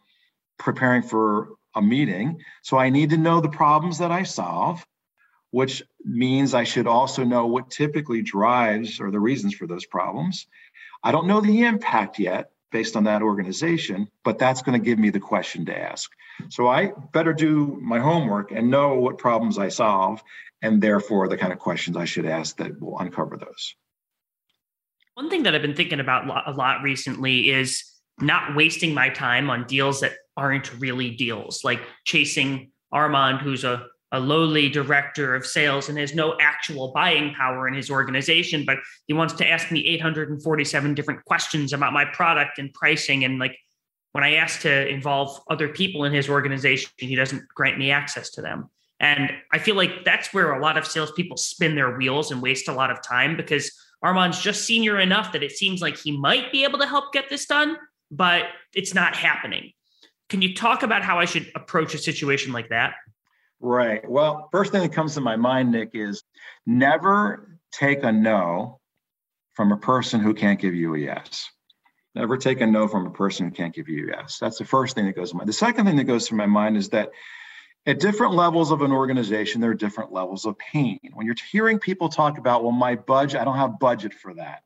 preparing 0.58 1.02
for 1.02 1.48
a 1.74 1.82
meeting. 1.82 2.40
So 2.62 2.78
I 2.78 2.90
need 2.90 3.10
to 3.10 3.16
know 3.16 3.40
the 3.40 3.48
problems 3.48 3.98
that 3.98 4.12
I 4.12 4.22
solve, 4.22 4.84
which 5.50 5.82
means 6.04 6.54
I 6.54 6.64
should 6.64 6.86
also 6.86 7.24
know 7.24 7.46
what 7.46 7.70
typically 7.70 8.22
drives 8.22 9.00
or 9.00 9.10
the 9.10 9.20
reasons 9.20 9.54
for 9.54 9.66
those 9.66 9.86
problems. 9.86 10.46
I 11.02 11.10
don't 11.10 11.26
know 11.26 11.40
the 11.40 11.64
impact 11.64 12.18
yet 12.18 12.50
based 12.70 12.96
on 12.96 13.04
that 13.04 13.22
organization, 13.22 14.08
but 14.24 14.38
that's 14.38 14.62
going 14.62 14.78
to 14.78 14.84
give 14.84 14.98
me 14.98 15.10
the 15.10 15.20
question 15.20 15.64
to 15.66 15.76
ask. 15.76 16.10
So 16.50 16.66
I 16.66 16.92
better 17.12 17.32
do 17.32 17.78
my 17.80 17.98
homework 17.98 18.50
and 18.52 18.70
know 18.70 18.94
what 18.94 19.18
problems 19.18 19.58
I 19.58 19.68
solve 19.68 20.22
and 20.62 20.82
therefore 20.82 21.28
the 21.28 21.36
kind 21.36 21.52
of 21.52 21.58
questions 21.58 21.96
I 21.96 22.04
should 22.04 22.26
ask 22.26 22.56
that 22.56 22.80
will 22.80 22.98
uncover 22.98 23.36
those. 23.36 23.74
One 25.14 25.30
thing 25.30 25.44
that 25.44 25.54
I've 25.54 25.62
been 25.62 25.76
thinking 25.76 26.00
about 26.00 26.48
a 26.48 26.52
lot 26.52 26.82
recently 26.82 27.50
is 27.50 27.84
not 28.20 28.56
wasting 28.56 28.94
my 28.94 29.08
time 29.08 29.48
on 29.48 29.66
deals 29.66 30.00
that 30.00 30.12
aren't 30.36 30.72
really 30.80 31.10
deals, 31.10 31.62
like 31.62 31.80
chasing 32.04 32.72
Armand, 32.90 33.40
who's 33.40 33.64
a, 33.64 33.86
a 34.10 34.18
lowly 34.18 34.68
director 34.68 35.34
of 35.34 35.46
sales 35.46 35.88
and 35.88 35.98
has 35.98 36.14
no 36.14 36.36
actual 36.40 36.92
buying 36.92 37.32
power 37.34 37.68
in 37.68 37.74
his 37.74 37.90
organization, 37.90 38.64
but 38.64 38.78
he 39.06 39.12
wants 39.12 39.34
to 39.34 39.48
ask 39.48 39.70
me 39.70 39.86
847 39.86 40.94
different 40.94 41.24
questions 41.24 41.72
about 41.72 41.92
my 41.92 42.04
product 42.04 42.58
and 42.58 42.72
pricing. 42.72 43.24
And 43.24 43.38
like 43.38 43.56
when 44.12 44.24
I 44.24 44.34
ask 44.34 44.60
to 44.62 44.88
involve 44.88 45.40
other 45.48 45.68
people 45.68 46.04
in 46.04 46.12
his 46.12 46.28
organization, 46.28 46.90
he 46.98 47.14
doesn't 47.14 47.42
grant 47.54 47.78
me 47.78 47.90
access 47.90 48.30
to 48.30 48.42
them. 48.42 48.68
And 49.00 49.30
I 49.52 49.58
feel 49.58 49.74
like 49.74 50.04
that's 50.04 50.32
where 50.32 50.52
a 50.52 50.62
lot 50.62 50.76
of 50.76 50.86
salespeople 50.86 51.36
spin 51.36 51.74
their 51.74 51.96
wheels 51.96 52.30
and 52.30 52.40
waste 52.40 52.68
a 52.68 52.72
lot 52.72 52.90
of 52.90 53.02
time 53.02 53.36
because 53.36 53.70
Armand's 54.04 54.38
just 54.38 54.66
senior 54.66 55.00
enough 55.00 55.32
that 55.32 55.42
it 55.42 55.52
seems 55.52 55.80
like 55.80 55.96
he 55.96 56.12
might 56.12 56.52
be 56.52 56.62
able 56.64 56.78
to 56.78 56.86
help 56.86 57.14
get 57.14 57.30
this 57.30 57.46
done, 57.46 57.78
but 58.10 58.44
it's 58.74 58.94
not 58.94 59.16
happening. 59.16 59.72
Can 60.28 60.42
you 60.42 60.54
talk 60.54 60.82
about 60.82 61.02
how 61.02 61.18
I 61.18 61.24
should 61.24 61.50
approach 61.54 61.94
a 61.94 61.98
situation 61.98 62.52
like 62.52 62.68
that? 62.68 62.94
Right. 63.60 64.08
Well, 64.08 64.50
first 64.52 64.72
thing 64.72 64.82
that 64.82 64.92
comes 64.92 65.14
to 65.14 65.22
my 65.22 65.36
mind, 65.36 65.72
Nick, 65.72 65.90
is 65.94 66.22
never 66.66 67.58
take 67.72 68.04
a 68.04 68.12
no 68.12 68.78
from 69.54 69.72
a 69.72 69.78
person 69.78 70.20
who 70.20 70.34
can't 70.34 70.60
give 70.60 70.74
you 70.74 70.94
a 70.94 70.98
yes. 70.98 71.48
Never 72.14 72.36
take 72.36 72.60
a 72.60 72.66
no 72.66 72.86
from 72.86 73.06
a 73.06 73.10
person 73.10 73.46
who 73.46 73.52
can't 73.52 73.74
give 73.74 73.88
you 73.88 74.04
a 74.04 74.16
yes. 74.18 74.36
That's 74.38 74.58
the 74.58 74.66
first 74.66 74.94
thing 74.94 75.06
that 75.06 75.16
goes 75.16 75.30
to 75.30 75.36
my 75.36 75.38
mind. 75.38 75.48
The 75.48 75.54
second 75.54 75.86
thing 75.86 75.96
that 75.96 76.04
goes 76.04 76.28
through 76.28 76.38
my 76.38 76.46
mind 76.46 76.76
is 76.76 76.90
that 76.90 77.08
at 77.86 78.00
different 78.00 78.34
levels 78.34 78.70
of 78.70 78.82
an 78.82 78.92
organization, 78.92 79.60
there 79.60 79.70
are 79.70 79.74
different 79.74 80.12
levels 80.12 80.46
of 80.46 80.56
pain. 80.58 80.98
When 81.12 81.26
you're 81.26 81.36
hearing 81.50 81.78
people 81.78 82.08
talk 82.08 82.38
about, 82.38 82.62
well, 82.62 82.72
my 82.72 82.94
budget, 82.96 83.40
I 83.40 83.44
don't 83.44 83.56
have 83.56 83.78
budget 83.78 84.14
for 84.14 84.34
that. 84.34 84.62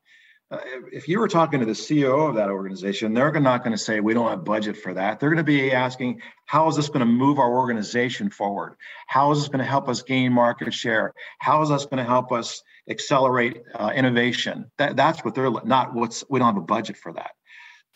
uh, 0.50 0.58
if 0.92 1.08
you 1.08 1.18
were 1.18 1.28
talking 1.28 1.60
to 1.60 1.66
the 1.66 1.72
CEO 1.72 2.28
of 2.28 2.36
that 2.36 2.48
organization, 2.48 3.12
they're 3.12 3.32
not 3.40 3.62
going 3.62 3.76
to 3.76 3.82
say, 3.82 4.00
we 4.00 4.14
don't 4.14 4.30
have 4.30 4.44
budget 4.44 4.76
for 4.76 4.94
that. 4.94 5.20
They're 5.20 5.28
going 5.28 5.36
to 5.38 5.44
be 5.44 5.72
asking, 5.72 6.22
how 6.46 6.68
is 6.68 6.76
this 6.76 6.88
going 6.88 7.00
to 7.00 7.06
move 7.06 7.38
our 7.38 7.52
organization 7.52 8.30
forward? 8.30 8.76
How 9.08 9.30
is 9.32 9.40
this 9.40 9.48
going 9.48 9.58
to 9.58 9.64
help 9.70 9.88
us 9.88 10.02
gain 10.02 10.32
market 10.32 10.72
share? 10.72 11.12
How 11.38 11.62
is 11.62 11.68
this 11.68 11.84
going 11.84 11.98
to 11.98 12.04
help 12.04 12.32
us 12.32 12.62
accelerate 12.88 13.62
uh, 13.74 13.92
innovation? 13.94 14.70
That, 14.78 14.96
that's 14.96 15.22
what 15.24 15.34
they're 15.34 15.50
not 15.64 15.94
what's, 15.94 16.24
we 16.30 16.38
don't 16.38 16.54
have 16.54 16.62
a 16.62 16.66
budget 16.66 16.96
for 16.96 17.12
that. 17.12 17.32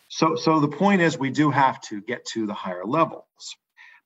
So, 0.09 0.35
so 0.35 0.59
the 0.59 0.67
point 0.67 1.01
is 1.01 1.17
we 1.17 1.31
do 1.31 1.49
have 1.49 1.81
to 1.81 2.01
get 2.01 2.23
to 2.33 2.45
the 2.45 2.53
higher 2.53 2.85
levels. 2.85 3.25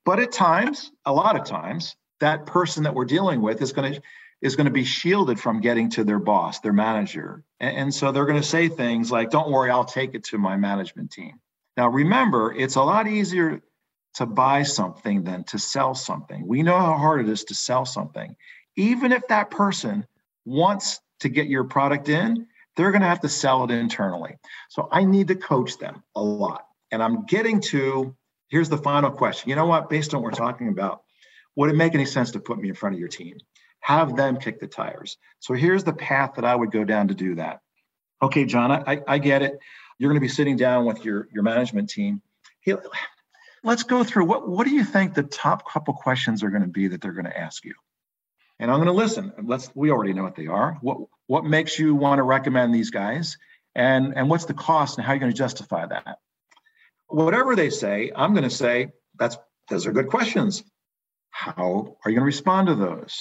But 0.08 0.20
at 0.20 0.32
times, 0.32 0.90
a 1.04 1.12
lot 1.12 1.38
of 1.38 1.44
times, 1.44 1.94
that 2.20 2.46
person 2.46 2.84
that 2.84 2.94
we're 2.94 3.04
dealing 3.04 3.42
with 3.42 3.60
is 3.60 3.74
going 3.74 3.92
to 3.92 4.02
is 4.40 4.56
going 4.56 4.64
to 4.64 4.72
be 4.72 4.82
shielded 4.82 5.38
from 5.38 5.60
getting 5.60 5.90
to 5.90 6.02
their 6.02 6.18
boss, 6.18 6.60
their 6.60 6.72
manager. 6.72 7.44
And, 7.60 7.76
and 7.76 7.94
so 7.94 8.10
they're 8.10 8.24
going 8.24 8.40
to 8.40 8.48
say 8.48 8.68
things 8.68 9.12
like, 9.12 9.28
don't 9.28 9.50
worry, 9.50 9.70
I'll 9.70 9.84
take 9.84 10.14
it 10.14 10.24
to 10.24 10.38
my 10.38 10.56
management 10.56 11.10
team. 11.10 11.38
Now, 11.76 11.88
remember, 11.88 12.54
it's 12.54 12.76
a 12.76 12.82
lot 12.82 13.06
easier 13.06 13.60
to 14.14 14.24
buy 14.24 14.62
something 14.62 15.24
than 15.24 15.44
to 15.44 15.58
sell 15.58 15.94
something. 15.94 16.48
We 16.48 16.62
know 16.62 16.78
how 16.78 16.96
hard 16.96 17.20
it 17.20 17.28
is 17.28 17.44
to 17.44 17.54
sell 17.54 17.84
something. 17.84 18.34
Even 18.76 19.12
if 19.12 19.28
that 19.28 19.50
person 19.50 20.06
wants 20.46 21.00
to 21.20 21.28
get 21.28 21.48
your 21.48 21.64
product 21.64 22.08
in, 22.08 22.46
they're 22.76 22.92
going 22.92 23.02
to 23.02 23.08
have 23.08 23.20
to 23.20 23.28
sell 23.28 23.62
it 23.64 23.70
internally. 23.70 24.38
So 24.70 24.88
I 24.90 25.04
need 25.04 25.28
to 25.28 25.34
coach 25.34 25.76
them 25.76 26.02
a 26.14 26.22
lot. 26.22 26.64
And 26.90 27.02
I'm 27.02 27.26
getting 27.26 27.60
to 27.72 28.16
here's 28.48 28.68
the 28.68 28.78
final 28.78 29.10
question. 29.10 29.50
You 29.50 29.56
know 29.56 29.66
what? 29.66 29.88
Based 29.88 30.14
on 30.14 30.22
what 30.22 30.32
we're 30.32 30.38
talking 30.38 30.68
about, 30.68 31.02
would 31.56 31.70
it 31.70 31.76
make 31.76 31.94
any 31.94 32.06
sense 32.06 32.32
to 32.32 32.40
put 32.40 32.58
me 32.58 32.68
in 32.68 32.74
front 32.74 32.94
of 32.94 33.00
your 33.00 33.08
team? 33.08 33.38
have 33.80 34.16
them 34.16 34.36
kick 34.36 34.60
the 34.60 34.66
tires. 34.66 35.16
So 35.40 35.54
here's 35.54 35.84
the 35.84 35.92
path 35.92 36.34
that 36.34 36.44
I 36.44 36.54
would 36.54 36.70
go 36.70 36.84
down 36.84 37.08
to 37.08 37.14
do 37.14 37.36
that. 37.36 37.60
Okay, 38.20 38.44
John, 38.44 38.70
I, 38.70 39.00
I 39.06 39.18
get 39.18 39.42
it. 39.42 39.58
You're 39.98 40.10
going 40.10 40.20
to 40.20 40.24
be 40.24 40.32
sitting 40.32 40.56
down 40.56 40.84
with 40.84 41.04
your, 41.04 41.28
your 41.32 41.42
management 41.42 41.88
team. 41.88 42.20
Hey, 42.60 42.74
let's 43.62 43.84
go 43.84 44.04
through 44.04 44.26
what, 44.26 44.48
what 44.48 44.66
do 44.66 44.74
you 44.74 44.84
think 44.84 45.14
the 45.14 45.22
top 45.22 45.68
couple 45.70 45.94
questions 45.94 46.42
are 46.42 46.50
going 46.50 46.62
to 46.62 46.68
be 46.68 46.88
that 46.88 47.00
they're 47.00 47.12
going 47.12 47.26
to 47.26 47.38
ask 47.38 47.64
you? 47.64 47.74
And 48.58 48.70
I'm 48.70 48.78
going 48.78 48.88
to 48.88 48.92
listen. 48.92 49.32
Let's 49.44 49.70
we 49.74 49.92
already 49.92 50.12
know 50.12 50.24
what 50.24 50.34
they 50.34 50.48
are. 50.48 50.76
What 50.80 50.98
what 51.28 51.44
makes 51.44 51.78
you 51.78 51.94
want 51.94 52.18
to 52.18 52.24
recommend 52.24 52.74
these 52.74 52.90
guys? 52.90 53.38
And 53.76 54.16
and 54.16 54.28
what's 54.28 54.46
the 54.46 54.54
cost 54.54 54.98
and 54.98 55.06
how 55.06 55.12
are 55.12 55.14
you 55.14 55.20
going 55.20 55.30
to 55.30 55.38
justify 55.38 55.86
that? 55.86 56.18
Whatever 57.08 57.56
they 57.56 57.70
say, 57.70 58.12
I'm 58.14 58.32
going 58.32 58.48
to 58.48 58.50
say 58.50 58.88
that's 59.18 59.36
those 59.68 59.86
are 59.86 59.92
good 59.92 60.08
questions. 60.08 60.62
How 61.30 61.96
are 62.04 62.10
you 62.10 62.16
going 62.16 62.22
to 62.22 62.36
respond 62.36 62.68
to 62.68 62.74
those? 62.74 63.16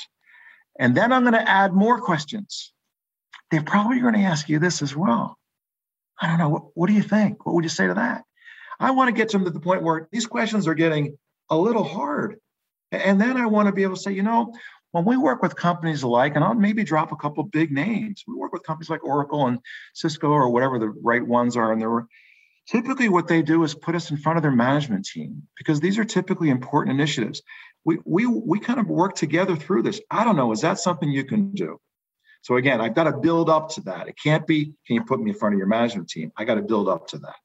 And 0.80 0.96
then 0.96 1.12
I'm 1.12 1.24
going 1.24 1.34
to 1.34 1.50
add 1.50 1.74
more 1.74 2.00
questions. 2.00 2.72
They're 3.52 3.64
probably 3.64 4.00
going 4.00 4.14
to 4.14 4.22
ask 4.22 4.48
you 4.50 4.60
this 4.60 4.82
as 4.82 4.96
well. 4.96 5.38
I 6.20 6.28
don't 6.28 6.38
know. 6.38 6.50
What, 6.50 6.64
what 6.74 6.88
do 6.88 6.94
you 6.94 7.02
think? 7.02 7.46
What 7.46 7.56
would 7.56 7.64
you 7.64 7.70
say 7.70 7.88
to 7.88 7.94
that? 7.96 8.24
I 8.80 8.92
want 8.92 9.08
to 9.08 9.14
get 9.14 9.32
them 9.32 9.44
to 9.46 9.50
the 9.50 9.60
point 9.60 9.84
where 9.84 10.08
these 10.12 10.28
questions 10.28 10.68
are 10.68 10.74
getting 10.74 11.18
a 11.50 11.58
little 11.58 11.84
hard. 11.84 12.38
And 12.92 13.20
then 13.20 13.38
I 13.38 13.48
want 13.48 13.68
to 13.68 13.74
be 13.74 13.84
able 13.84 13.96
to 13.96 14.02
say, 14.02 14.12
you 14.12 14.24
know, 14.24 14.54
when 14.92 15.06
we 15.06 15.18
work 15.18 15.42
with 15.42 15.56
companies 15.56 16.04
like, 16.04 16.36
and 16.36 16.44
I'll 16.44 16.54
maybe 16.54 16.84
drop 16.84 17.12
a 17.12 17.18
couple 17.18 17.44
big 17.44 17.72
names, 17.72 18.24
we 18.28 18.36
work 18.36 18.54
with 18.54 18.64
companies 18.64 18.90
like 18.90 19.04
Oracle 19.04 19.48
and 19.48 19.60
Cisco 19.94 20.30
or 20.30 20.50
whatever 20.50 20.80
the 20.80 20.90
right 20.90 21.26
ones 21.26 21.58
are. 21.58 21.72
And 21.72 21.82
they're 21.82 22.08
typically 22.68 23.10
what 23.10 23.28
they 23.28 23.42
do 23.42 23.64
is 23.64 23.74
put 23.74 23.96
us 23.96 24.12
in 24.12 24.18
front 24.18 24.38
of 24.38 24.44
their 24.44 24.52
management 24.52 25.06
team 25.06 25.42
because 25.58 25.80
these 25.80 25.98
are 25.98 26.06
typically 26.06 26.50
important 26.50 26.94
initiatives 26.94 27.42
we 27.88 27.98
we 28.04 28.26
we 28.28 28.60
kind 28.60 28.80
of 28.82 28.88
work 28.88 29.16
together 29.16 29.56
through 29.56 29.82
this. 29.82 30.02
I 30.12 30.26
don't 30.26 30.36
know. 30.36 30.52
Is 30.52 30.60
that 30.62 30.78
something 30.78 31.10
you 31.10 31.24
can 31.24 31.52
do? 31.52 31.80
So 32.42 32.58
again, 32.58 32.82
I've 32.82 32.94
got 32.94 33.06
to 33.06 33.14
build 33.14 33.50
up 33.50 33.70
to 33.72 33.82
that. 33.82 34.10
It 34.10 34.16
can't 34.22 34.46
be, 34.46 34.74
can 34.86 34.96
you 34.96 35.04
put 35.04 35.20
me 35.20 35.32
in 35.32 35.38
front 35.38 35.56
of 35.56 35.58
your 35.58 35.68
management 35.68 36.10
team? 36.10 36.32
I 36.38 36.44
got 36.44 36.56
to 36.56 36.62
build 36.62 36.88
up 36.88 37.08
to 37.08 37.18
that. 37.20 37.36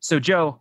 So 0.00 0.20
Joe, 0.20 0.60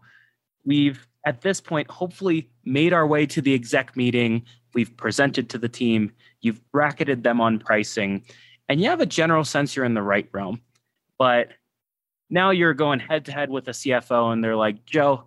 we've 0.65 1.05
at 1.25 1.41
this 1.41 1.59
point 1.59 1.91
hopefully 1.91 2.49
made 2.63 2.93
our 2.93 3.05
way 3.05 3.25
to 3.27 3.41
the 3.41 3.53
exec 3.53 3.95
meeting. 3.97 4.43
We've 4.73 4.95
presented 4.95 5.49
to 5.49 5.57
the 5.57 5.69
team. 5.69 6.13
You've 6.39 6.61
bracketed 6.71 7.23
them 7.23 7.41
on 7.41 7.59
pricing, 7.59 8.23
and 8.69 8.79
you 8.79 8.89
have 8.89 9.01
a 9.01 9.05
general 9.05 9.43
sense 9.43 9.75
you're 9.75 9.85
in 9.85 9.95
the 9.95 10.01
right 10.01 10.29
realm. 10.31 10.61
But 11.19 11.49
now 12.29 12.49
you're 12.51 12.73
going 12.73 12.99
head 12.99 13.25
to 13.25 13.31
head 13.31 13.49
with 13.49 13.67
a 13.67 13.71
CFO, 13.71 14.33
and 14.33 14.43
they're 14.43 14.55
like, 14.55 14.85
Joe, 14.85 15.25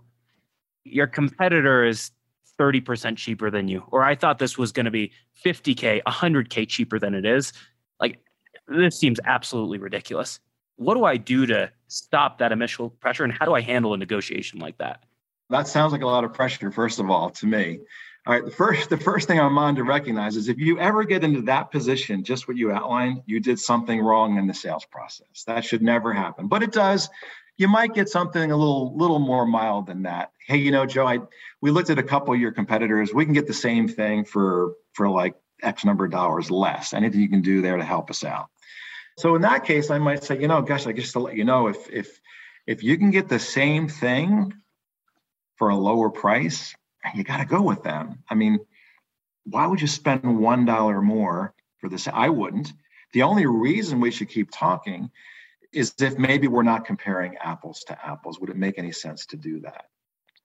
your 0.85 1.07
competitor 1.07 1.85
is 1.85 2.11
30% 2.59 3.17
cheaper 3.17 3.51
than 3.51 3.69
you, 3.69 3.85
or 3.91 4.03
I 4.03 4.15
thought 4.15 4.39
this 4.39 4.59
was 4.59 4.73
going 4.73 4.87
to 4.87 4.91
be 4.91 5.13
50K, 5.45 6.03
100K 6.03 6.69
cheaper 6.69 6.99
than 6.99 7.15
it 7.15 7.25
is. 7.25 7.53
Like, 8.01 8.19
this 8.67 8.99
seems 8.99 9.21
absolutely 9.25 9.79
ridiculous. 9.79 10.41
What 10.77 10.95
do 10.95 11.05
I 11.05 11.17
do 11.17 11.47
to 11.47 11.71
stop 11.87 12.39
that 12.39 12.53
initial 12.53 12.91
pressure, 12.91 13.25
and 13.25 13.33
how 13.33 13.45
do 13.45 13.55
I 13.55 13.61
handle 13.61 13.95
a 13.95 13.97
negotiation 13.97 14.59
like 14.59 14.79
that? 14.79 15.05
That 15.51 15.67
sounds 15.67 15.93
like 15.93 16.03
a 16.03 16.07
lot 16.07 16.25
of 16.25 16.33
pressure, 16.35 16.71
first 16.71 16.99
of 16.99 17.11
all, 17.11 17.31
to 17.31 17.47
me. 17.47 17.81
All 18.29 18.35
right, 18.35 18.45
the 18.45 18.51
first 18.51 18.91
the 18.91 18.99
first 18.99 19.27
thing 19.27 19.41
I'm 19.41 19.57
on 19.57 19.75
to 19.77 19.85
recognize 19.85 20.37
is 20.37 20.49
if 20.49 20.59
you 20.59 20.79
ever 20.79 21.03
get 21.05 21.25
into 21.25 21.41
that 21.43 21.71
position, 21.71 22.23
just 22.23 22.47
what 22.47 22.59
you 22.59 22.71
outlined, 22.71 23.23
you 23.25 23.41
did 23.41 23.59
something 23.59 23.99
wrong 24.01 24.37
in 24.37 24.47
the 24.47 24.53
sales 24.53 24.85
process. 24.85 25.45
That 25.47 25.65
should 25.65 25.81
never 25.81 26.13
happen, 26.13 26.47
but 26.47 26.63
it 26.63 26.71
does 26.71 27.09
you 27.59 27.67
might 27.67 27.93
get 27.93 28.09
something 28.09 28.53
a 28.53 28.57
little 28.57 28.97
little 28.97 29.19
more 29.19 29.45
mild 29.45 29.87
than 29.87 30.03
that. 30.03 30.33
Hey, 30.47 30.59
you 30.59 30.71
know, 30.71 30.87
Joe, 30.87 31.07
I 31.07 31.19
we 31.61 31.71
looked 31.71 31.91
at 31.91 31.99
a 31.99 32.03
couple 32.03 32.33
of 32.33 32.41
your 32.41 32.53
competitors. 32.53 33.13
We 33.13 33.25
can 33.25 33.35
get 33.35 33.47
the 33.47 33.53
same 33.53 33.89
thing 33.89 34.25
for 34.25 34.75
for 34.93 35.09
like 35.09 35.35
X 35.63 35.85
number 35.85 36.05
of 36.05 36.13
dollars 36.13 36.51
less. 36.51 36.95
Anything 36.95 37.21
you 37.21 37.29
can 37.29 37.43
do 37.43 37.61
there 37.61 37.77
to 37.77 37.85
help 37.85 38.11
us 38.11 38.25
out. 38.25 38.47
So 39.19 39.35
in 39.35 39.43
that 39.43 39.65
case, 39.65 39.91
I 39.91 39.99
might 39.99 40.23
say, 40.23 40.41
you 40.41 40.47
know, 40.47 40.63
gosh, 40.63 40.87
I 40.87 40.93
guess 40.93 41.13
to 41.13 41.19
let 41.19 41.35
you 41.35 41.45
know 41.45 41.67
if 41.67 41.91
if 41.91 42.21
if 42.67 42.83
you 42.85 42.97
can 42.97 43.11
get 43.11 43.29
the 43.29 43.41
same 43.41 43.89
thing 43.89 44.55
for 45.57 45.71
a 45.71 45.77
lower 45.77 46.11
price, 46.11 46.77
you 47.15 47.25
got 47.25 47.39
to 47.39 47.45
go 47.45 47.63
with 47.63 47.83
them. 47.83 48.23
I 48.29 48.35
mean, 48.35 48.59
why 49.45 49.67
would 49.67 49.81
you 49.81 49.87
spend 49.87 50.41
one 50.41 50.65
dollar 50.65 51.01
more 51.01 51.55
for 51.79 51.89
this? 51.89 52.09
I 52.13 52.29
wouldn't. 52.29 52.73
The 53.13 53.23
only 53.23 53.47
reason 53.47 54.01
we 54.01 54.11
should 54.11 54.29
keep 54.29 54.51
talking 54.51 55.11
is 55.73 55.95
if 56.01 56.19
maybe 56.19 56.49
we're 56.49 56.63
not 56.63 56.85
comparing 56.85 57.37
apples 57.39 57.85
to 57.85 58.07
apples. 58.07 58.41
Would 58.41 58.51
it 58.51 58.57
make 58.57 58.79
any 58.79 58.93
sense 58.93 59.27
to 59.27 59.37
do 59.37 59.61
that? 59.61 59.87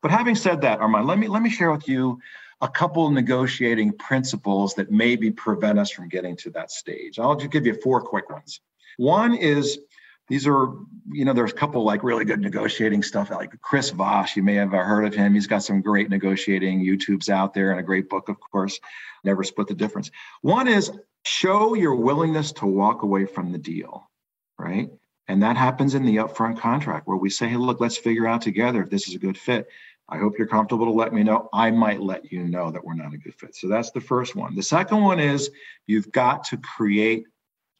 But 0.01 0.11
having 0.11 0.35
said 0.35 0.61
that, 0.61 0.79
Armand, 0.79 1.07
let 1.07 1.17
me 1.17 1.27
let 1.27 1.41
me 1.41 1.49
share 1.49 1.71
with 1.71 1.87
you 1.87 2.19
a 2.61 2.67
couple 2.67 3.09
negotiating 3.09 3.93
principles 3.93 4.73
that 4.75 4.91
maybe 4.91 5.31
prevent 5.31 5.79
us 5.79 5.91
from 5.91 6.09
getting 6.09 6.35
to 6.37 6.49
that 6.51 6.71
stage. 6.71 7.19
I'll 7.19 7.35
just 7.35 7.51
give 7.51 7.65
you 7.65 7.73
four 7.81 8.01
quick 8.01 8.29
ones. 8.29 8.61
One 8.97 9.33
is 9.33 9.79
these 10.29 10.47
are, 10.47 10.73
you 11.11 11.25
know, 11.25 11.33
there's 11.33 11.51
a 11.51 11.55
couple 11.55 11.83
like 11.83 12.03
really 12.03 12.25
good 12.25 12.39
negotiating 12.39 13.03
stuff 13.03 13.29
like 13.29 13.59
Chris 13.61 13.89
Voss. 13.89 14.35
You 14.35 14.43
may 14.43 14.55
have 14.55 14.71
heard 14.71 15.05
of 15.05 15.13
him. 15.13 15.33
He's 15.33 15.47
got 15.47 15.63
some 15.63 15.81
great 15.81 16.09
negotiating 16.09 16.83
YouTubes 16.83 17.29
out 17.29 17.53
there 17.53 17.71
and 17.71 17.79
a 17.79 17.83
great 17.83 18.09
book, 18.09 18.29
of 18.29 18.39
course, 18.39 18.79
Never 19.23 19.43
Split 19.43 19.67
the 19.67 19.73
Difference. 19.73 20.11
One 20.41 20.67
is 20.67 20.91
show 21.25 21.73
your 21.73 21.95
willingness 21.95 22.51
to 22.53 22.65
walk 22.65 23.03
away 23.03 23.25
from 23.25 23.51
the 23.51 23.57
deal, 23.57 24.09
right? 24.57 24.89
And 25.27 25.43
that 25.43 25.57
happens 25.57 25.95
in 25.95 26.05
the 26.05 26.17
upfront 26.17 26.59
contract 26.59 27.07
where 27.07 27.17
we 27.17 27.29
say, 27.29 27.49
hey, 27.49 27.57
look, 27.57 27.79
let's 27.79 27.97
figure 27.97 28.27
out 28.27 28.41
together 28.41 28.83
if 28.83 28.89
this 28.89 29.07
is 29.07 29.15
a 29.15 29.19
good 29.19 29.37
fit. 29.37 29.67
I 30.09 30.17
hope 30.17 30.37
you're 30.37 30.47
comfortable 30.47 30.85
to 30.85 30.91
let 30.91 31.13
me 31.13 31.23
know. 31.23 31.49
I 31.53 31.71
might 31.71 32.01
let 32.01 32.31
you 32.31 32.43
know 32.43 32.71
that 32.71 32.83
we're 32.83 32.93
not 32.93 33.13
a 33.13 33.17
good 33.17 33.35
fit. 33.35 33.55
So 33.55 33.67
that's 33.67 33.91
the 33.91 34.01
first 34.01 34.35
one. 34.35 34.53
The 34.55 34.63
second 34.63 35.01
one 35.01 35.19
is 35.19 35.49
you've 35.87 36.11
got 36.11 36.43
to 36.45 36.57
create 36.57 37.25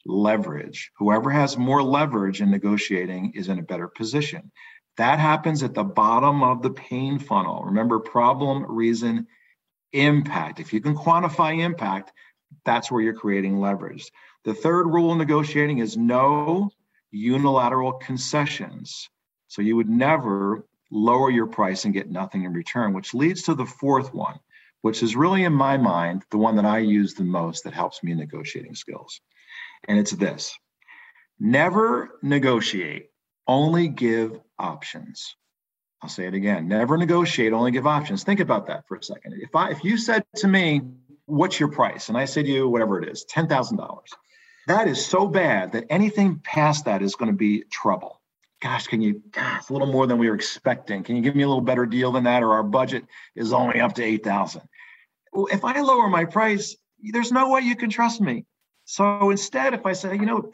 leverage. 0.05 0.91
Whoever 0.97 1.29
has 1.29 1.57
more 1.57 1.81
leverage 1.81 2.41
in 2.41 2.51
negotiating 2.51 3.33
is 3.35 3.49
in 3.49 3.59
a 3.59 3.63
better 3.63 3.87
position. 3.87 4.51
That 4.97 5.19
happens 5.19 5.63
at 5.63 5.73
the 5.73 5.83
bottom 5.83 6.43
of 6.43 6.61
the 6.61 6.71
pain 6.71 7.19
funnel. 7.19 7.63
Remember, 7.63 7.99
problem, 7.99 8.65
reason, 8.67 9.27
impact. 9.91 10.59
If 10.59 10.73
you 10.73 10.81
can 10.81 10.95
quantify 10.95 11.59
impact, 11.59 12.11
that's 12.65 12.91
where 12.91 13.01
you're 13.01 13.13
creating 13.13 13.59
leverage. 13.59 14.11
The 14.43 14.53
third 14.53 14.87
rule 14.87 15.11
in 15.11 15.17
negotiating 15.17 15.79
is 15.79 15.97
no 15.97 16.69
unilateral 17.11 17.93
concessions. 17.93 19.09
So 19.47 19.61
you 19.61 19.75
would 19.75 19.89
never 19.89 20.65
lower 20.91 21.31
your 21.31 21.47
price 21.47 21.85
and 21.85 21.93
get 21.93 22.11
nothing 22.11 22.43
in 22.43 22.53
return, 22.53 22.93
which 22.93 23.13
leads 23.13 23.43
to 23.43 23.55
the 23.55 23.65
fourth 23.65 24.13
one, 24.13 24.39
which 24.81 25.01
is 25.01 25.15
really, 25.15 25.43
in 25.43 25.53
my 25.53 25.77
mind, 25.77 26.23
the 26.29 26.37
one 26.37 26.55
that 26.57 26.65
I 26.65 26.79
use 26.79 27.13
the 27.13 27.23
most 27.23 27.63
that 27.63 27.73
helps 27.73 28.03
me 28.03 28.11
in 28.11 28.17
negotiating 28.17 28.75
skills. 28.75 29.21
And 29.87 29.99
it's 29.99 30.11
this 30.11 30.57
never 31.39 32.19
negotiate, 32.21 33.07
only 33.47 33.87
give 33.87 34.39
options. 34.57 35.35
I'll 36.01 36.09
say 36.09 36.27
it 36.27 36.33
again 36.33 36.67
never 36.67 36.97
negotiate, 36.97 37.53
only 37.53 37.71
give 37.71 37.87
options. 37.87 38.23
Think 38.23 38.39
about 38.39 38.67
that 38.67 38.87
for 38.87 38.97
a 38.97 39.03
second. 39.03 39.35
If, 39.41 39.55
I, 39.55 39.71
if 39.71 39.83
you 39.83 39.97
said 39.97 40.25
to 40.37 40.47
me, 40.47 40.81
What's 41.25 41.57
your 41.57 41.69
price? 41.69 42.09
And 42.09 42.17
I 42.17 42.25
said 42.25 42.45
to 42.45 42.51
you, 42.51 42.67
whatever 42.67 43.01
it 43.01 43.07
is, 43.07 43.25
$10,000 43.33 43.79
that 44.67 44.87
is 44.87 45.05
so 45.05 45.27
bad 45.27 45.73
that 45.73 45.85
anything 45.89 46.39
past 46.43 46.85
that 46.85 47.01
is 47.01 47.15
going 47.15 47.31
to 47.31 47.37
be 47.37 47.63
trouble. 47.69 48.21
Gosh, 48.61 48.87
can 48.87 49.01
you, 49.01 49.21
gosh, 49.31 49.69
a 49.69 49.73
little 49.73 49.91
more 49.91 50.07
than 50.07 50.17
we 50.17 50.29
were 50.29 50.35
expecting. 50.35 51.03
Can 51.03 51.17
you 51.17 51.21
give 51.21 51.35
me 51.35 51.43
a 51.43 51.47
little 51.47 51.61
better 51.61 51.85
deal 51.85 52.13
than 52.13 52.23
that? 52.23 52.43
Or 52.43 52.53
our 52.53 52.63
budget 52.63 53.05
is 53.35 53.51
only 53.51 53.81
up 53.81 53.93
to 53.95 54.03
8,000. 54.03 54.61
If 55.51 55.65
I 55.65 55.81
lower 55.81 56.07
my 56.07 56.25
price, 56.25 56.77
there's 57.01 57.31
no 57.31 57.49
way 57.49 57.61
you 57.61 57.75
can 57.75 57.89
trust 57.89 58.21
me. 58.21 58.45
So 58.85 59.29
instead, 59.29 59.73
if 59.73 59.85
I 59.85 59.93
say, 59.93 60.13
you 60.13 60.25
know, 60.25 60.51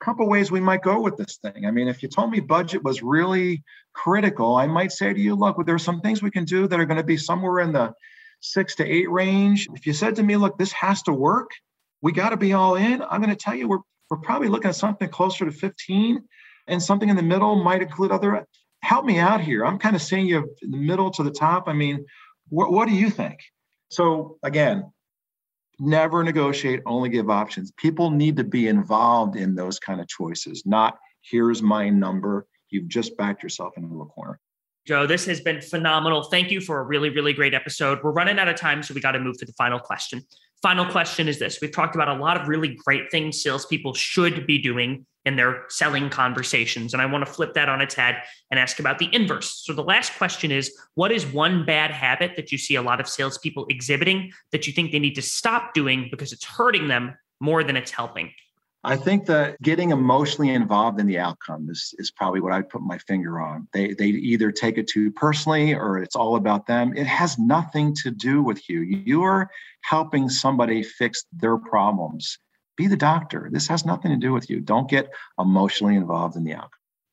a 0.00 0.04
couple 0.04 0.28
ways 0.28 0.50
we 0.50 0.60
might 0.60 0.82
go 0.82 1.00
with 1.00 1.16
this 1.16 1.38
thing. 1.42 1.66
I 1.66 1.70
mean, 1.70 1.88
if 1.88 2.02
you 2.02 2.08
told 2.08 2.30
me 2.30 2.40
budget 2.40 2.82
was 2.82 3.02
really 3.02 3.62
critical, 3.92 4.56
I 4.56 4.66
might 4.66 4.92
say 4.92 5.12
to 5.12 5.20
you, 5.20 5.34
look, 5.34 5.58
well, 5.58 5.66
there's 5.66 5.84
some 5.84 6.00
things 6.00 6.22
we 6.22 6.30
can 6.30 6.44
do 6.44 6.66
that 6.66 6.80
are 6.80 6.86
going 6.86 6.96
to 6.96 7.04
be 7.04 7.18
somewhere 7.18 7.60
in 7.60 7.72
the 7.72 7.92
six 8.40 8.76
to 8.76 8.84
eight 8.84 9.10
range. 9.10 9.68
If 9.74 9.86
you 9.86 9.92
said 9.92 10.16
to 10.16 10.22
me, 10.22 10.36
look, 10.36 10.58
this 10.58 10.72
has 10.72 11.02
to 11.02 11.12
work, 11.12 11.50
we 12.00 12.12
got 12.12 12.30
to 12.30 12.36
be 12.36 12.54
all 12.54 12.76
in, 12.76 13.02
I'm 13.02 13.20
going 13.20 13.34
to 13.34 13.36
tell 13.36 13.54
you 13.54 13.68
we're, 13.68 13.80
we're 14.08 14.18
probably 14.18 14.48
looking 14.48 14.70
at 14.70 14.76
something 14.76 15.08
closer 15.08 15.44
to 15.44 15.52
15 15.52 16.22
and 16.66 16.82
something 16.82 17.08
in 17.08 17.16
the 17.16 17.22
middle 17.22 17.62
might 17.62 17.82
include 17.82 18.10
other. 18.10 18.46
Help 18.82 19.04
me 19.04 19.18
out 19.18 19.42
here. 19.42 19.66
I'm 19.66 19.78
kind 19.78 19.94
of 19.94 20.00
seeing 20.00 20.26
you 20.26 20.54
in 20.62 20.70
the 20.70 20.78
middle 20.78 21.10
to 21.10 21.22
the 21.22 21.30
top. 21.30 21.68
I 21.68 21.74
mean, 21.74 22.06
what, 22.48 22.72
what 22.72 22.88
do 22.88 22.94
you 22.94 23.10
think? 23.10 23.40
So 23.90 24.38
again, 24.42 24.90
never 25.80 26.22
negotiate, 26.22 26.80
only 26.86 27.08
give 27.08 27.30
options. 27.30 27.72
People 27.72 28.10
need 28.10 28.36
to 28.36 28.44
be 28.44 28.68
involved 28.68 29.36
in 29.36 29.54
those 29.54 29.78
kind 29.78 30.00
of 30.00 30.08
choices, 30.08 30.64
not 30.66 30.98
here's 31.22 31.62
my 31.62 31.88
number. 31.88 32.46
You've 32.70 32.88
just 32.88 33.16
backed 33.16 33.42
yourself 33.42 33.74
into 33.76 34.00
a 34.00 34.06
corner. 34.06 34.38
Joe, 34.86 35.06
this 35.06 35.26
has 35.26 35.40
been 35.40 35.60
phenomenal. 35.60 36.24
Thank 36.24 36.50
you 36.50 36.60
for 36.60 36.80
a 36.80 36.82
really, 36.82 37.10
really 37.10 37.32
great 37.32 37.52
episode. 37.52 38.00
We're 38.02 38.12
running 38.12 38.38
out 38.38 38.48
of 38.48 38.56
time, 38.56 38.82
so 38.82 38.94
we 38.94 39.00
got 39.00 39.12
to 39.12 39.20
move 39.20 39.38
to 39.38 39.44
the 39.44 39.52
final 39.52 39.78
question. 39.78 40.22
Final 40.62 40.84
question 40.86 41.28
is 41.28 41.38
this 41.38 41.60
We've 41.60 41.72
talked 41.72 41.94
about 41.94 42.08
a 42.08 42.20
lot 42.20 42.40
of 42.40 42.48
really 42.48 42.76
great 42.84 43.10
things 43.10 43.42
salespeople 43.42 43.94
should 43.94 44.46
be 44.46 44.58
doing 44.58 45.06
in 45.24 45.36
their 45.36 45.64
selling 45.68 46.08
conversations. 46.08 46.92
And 46.92 47.02
I 47.02 47.06
want 47.06 47.26
to 47.26 47.30
flip 47.30 47.54
that 47.54 47.68
on 47.68 47.80
its 47.80 47.94
head 47.94 48.22
and 48.50 48.58
ask 48.58 48.78
about 48.78 48.98
the 48.98 49.08
inverse. 49.14 49.62
So 49.64 49.74
the 49.74 49.82
last 49.82 50.16
question 50.16 50.50
is 50.50 50.74
what 50.94 51.12
is 51.12 51.26
one 51.26 51.66
bad 51.66 51.90
habit 51.90 52.36
that 52.36 52.52
you 52.52 52.58
see 52.58 52.74
a 52.74 52.82
lot 52.82 53.00
of 53.00 53.08
salespeople 53.08 53.66
exhibiting 53.68 54.32
that 54.52 54.66
you 54.66 54.72
think 54.72 54.92
they 54.92 54.98
need 54.98 55.14
to 55.16 55.22
stop 55.22 55.74
doing 55.74 56.08
because 56.10 56.32
it's 56.32 56.44
hurting 56.44 56.88
them 56.88 57.14
more 57.38 57.62
than 57.62 57.76
it's 57.76 57.90
helping? 57.90 58.32
I 58.82 58.96
think 58.96 59.26
that 59.26 59.60
getting 59.60 59.90
emotionally 59.90 60.50
involved 60.50 60.98
in 61.00 61.06
the 61.06 61.18
outcome 61.18 61.68
is, 61.68 61.94
is 61.98 62.10
probably 62.10 62.40
what 62.40 62.52
I'd 62.52 62.68
put 62.68 62.80
my 62.80 62.96
finger 62.96 63.38
on. 63.38 63.68
They, 63.74 63.92
they 63.92 64.06
either 64.06 64.50
take 64.50 64.78
it 64.78 64.88
too 64.88 65.12
personally 65.12 65.74
or 65.74 65.98
it's 65.98 66.16
all 66.16 66.36
about 66.36 66.66
them. 66.66 66.96
It 66.96 67.06
has 67.06 67.38
nothing 67.38 67.94
to 67.96 68.10
do 68.10 68.42
with 68.42 68.68
you. 68.70 68.80
You're 68.80 69.50
helping 69.82 70.30
somebody 70.30 70.82
fix 70.82 71.24
their 71.30 71.58
problems. 71.58 72.38
Be 72.78 72.86
the 72.86 72.96
doctor. 72.96 73.50
This 73.52 73.68
has 73.68 73.84
nothing 73.84 74.12
to 74.12 74.16
do 74.16 74.32
with 74.32 74.48
you. 74.48 74.60
Don't 74.60 74.88
get 74.88 75.10
emotionally 75.38 75.96
involved 75.96 76.36
in 76.36 76.44
the 76.44 76.54
outcome. 76.54 76.70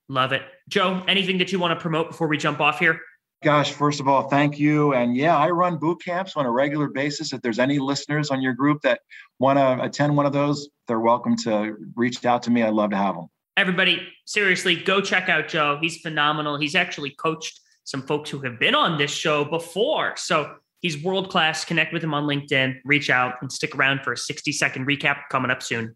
Love 0.08 0.32
it. 0.32 0.44
Joe, 0.70 1.04
anything 1.06 1.38
that 1.40 1.52
you 1.52 1.60
want 1.60 1.78
to 1.78 1.82
promote 1.82 2.08
before 2.08 2.28
we 2.28 2.38
jump 2.38 2.62
off 2.62 2.80
here? 2.80 3.02
Gosh, 3.44 3.72
first 3.72 4.00
of 4.00 4.08
all, 4.08 4.30
thank 4.30 4.58
you. 4.58 4.94
And 4.94 5.16
yeah, 5.16 5.38
I 5.38 5.50
run 5.52 5.78
boot 5.78 6.02
camps 6.04 6.36
on 6.36 6.46
a 6.46 6.52
regular 6.52 6.88
basis. 6.88 7.34
If 7.34 7.42
there's 7.42 7.60
any 7.60 7.78
listeners 7.78 8.32
on 8.32 8.42
your 8.42 8.54
group 8.54 8.82
that 8.82 9.02
want 9.38 9.60
to 9.60 9.84
attend 9.84 10.16
one 10.18 10.26
of 10.26 10.34
those, 10.34 10.70
they're 10.88 11.00
welcome 11.00 11.36
to 11.38 11.76
reach 11.96 12.26
out 12.26 12.42
to 12.44 12.50
me. 12.50 12.64
I'd 12.64 12.74
love 12.74 12.90
to 12.92 12.98
have 12.98 13.16
them. 13.16 13.28
Everybody, 13.56 14.08
seriously, 14.26 14.76
go 14.76 15.02
check 15.02 15.30
out 15.30 15.48
Joe. 15.48 15.78
He's 15.80 15.98
phenomenal. 15.98 16.58
He's 16.58 16.76
actually 16.76 17.12
coached 17.12 17.60
some 17.84 18.02
folks 18.02 18.30
who 18.30 18.40
have 18.40 18.60
been 18.60 18.76
on 18.76 18.98
this 18.98 19.12
show 19.12 19.46
before. 19.46 20.16
So 20.18 20.56
he's 20.82 21.02
world 21.04 21.30
class. 21.30 21.64
Connect 21.64 21.94
with 21.94 22.04
him 22.04 22.14
on 22.14 22.26
LinkedIn, 22.26 22.80
reach 22.86 23.10
out, 23.10 23.36
and 23.42 23.52
stick 23.52 23.76
around 23.76 24.02
for 24.02 24.14
a 24.14 24.18
60 24.18 24.52
second 24.52 24.88
recap 24.88 25.22
coming 25.30 25.52
up 25.52 25.62
soon. 25.62 25.96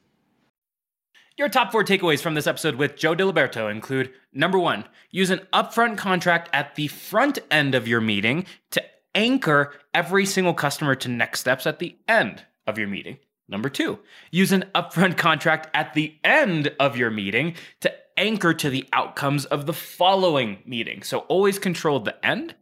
Your 1.37 1.47
top 1.47 1.71
four 1.71 1.83
takeaways 1.83 2.21
from 2.21 2.33
this 2.33 2.45
episode 2.45 2.75
with 2.75 2.97
Joe 2.97 3.15
Diliberto 3.15 3.71
include 3.71 4.11
number 4.33 4.59
one, 4.59 4.83
use 5.11 5.29
an 5.29 5.47
upfront 5.53 5.97
contract 5.97 6.49
at 6.51 6.75
the 6.75 6.87
front 6.87 7.39
end 7.49 7.73
of 7.73 7.87
your 7.87 8.01
meeting 8.01 8.45
to 8.71 8.83
anchor 9.15 9.73
every 9.93 10.25
single 10.25 10.53
customer 10.53 10.93
to 10.95 11.07
next 11.07 11.39
steps 11.39 11.65
at 11.65 11.79
the 11.79 11.97
end 12.07 12.43
of 12.67 12.77
your 12.77 12.89
meeting. 12.89 13.17
Number 13.47 13.69
two, 13.69 13.99
use 14.29 14.51
an 14.51 14.65
upfront 14.75 15.17
contract 15.17 15.69
at 15.73 15.93
the 15.93 16.15
end 16.25 16.73
of 16.81 16.97
your 16.97 17.09
meeting 17.09 17.55
to 17.79 17.93
anchor 18.17 18.53
to 18.53 18.69
the 18.69 18.87
outcomes 18.91 19.45
of 19.45 19.65
the 19.65 19.73
following 19.73 20.59
meeting. 20.65 21.01
So 21.01 21.19
always 21.19 21.59
control 21.59 22.01
the 22.01 22.25
end 22.25 22.55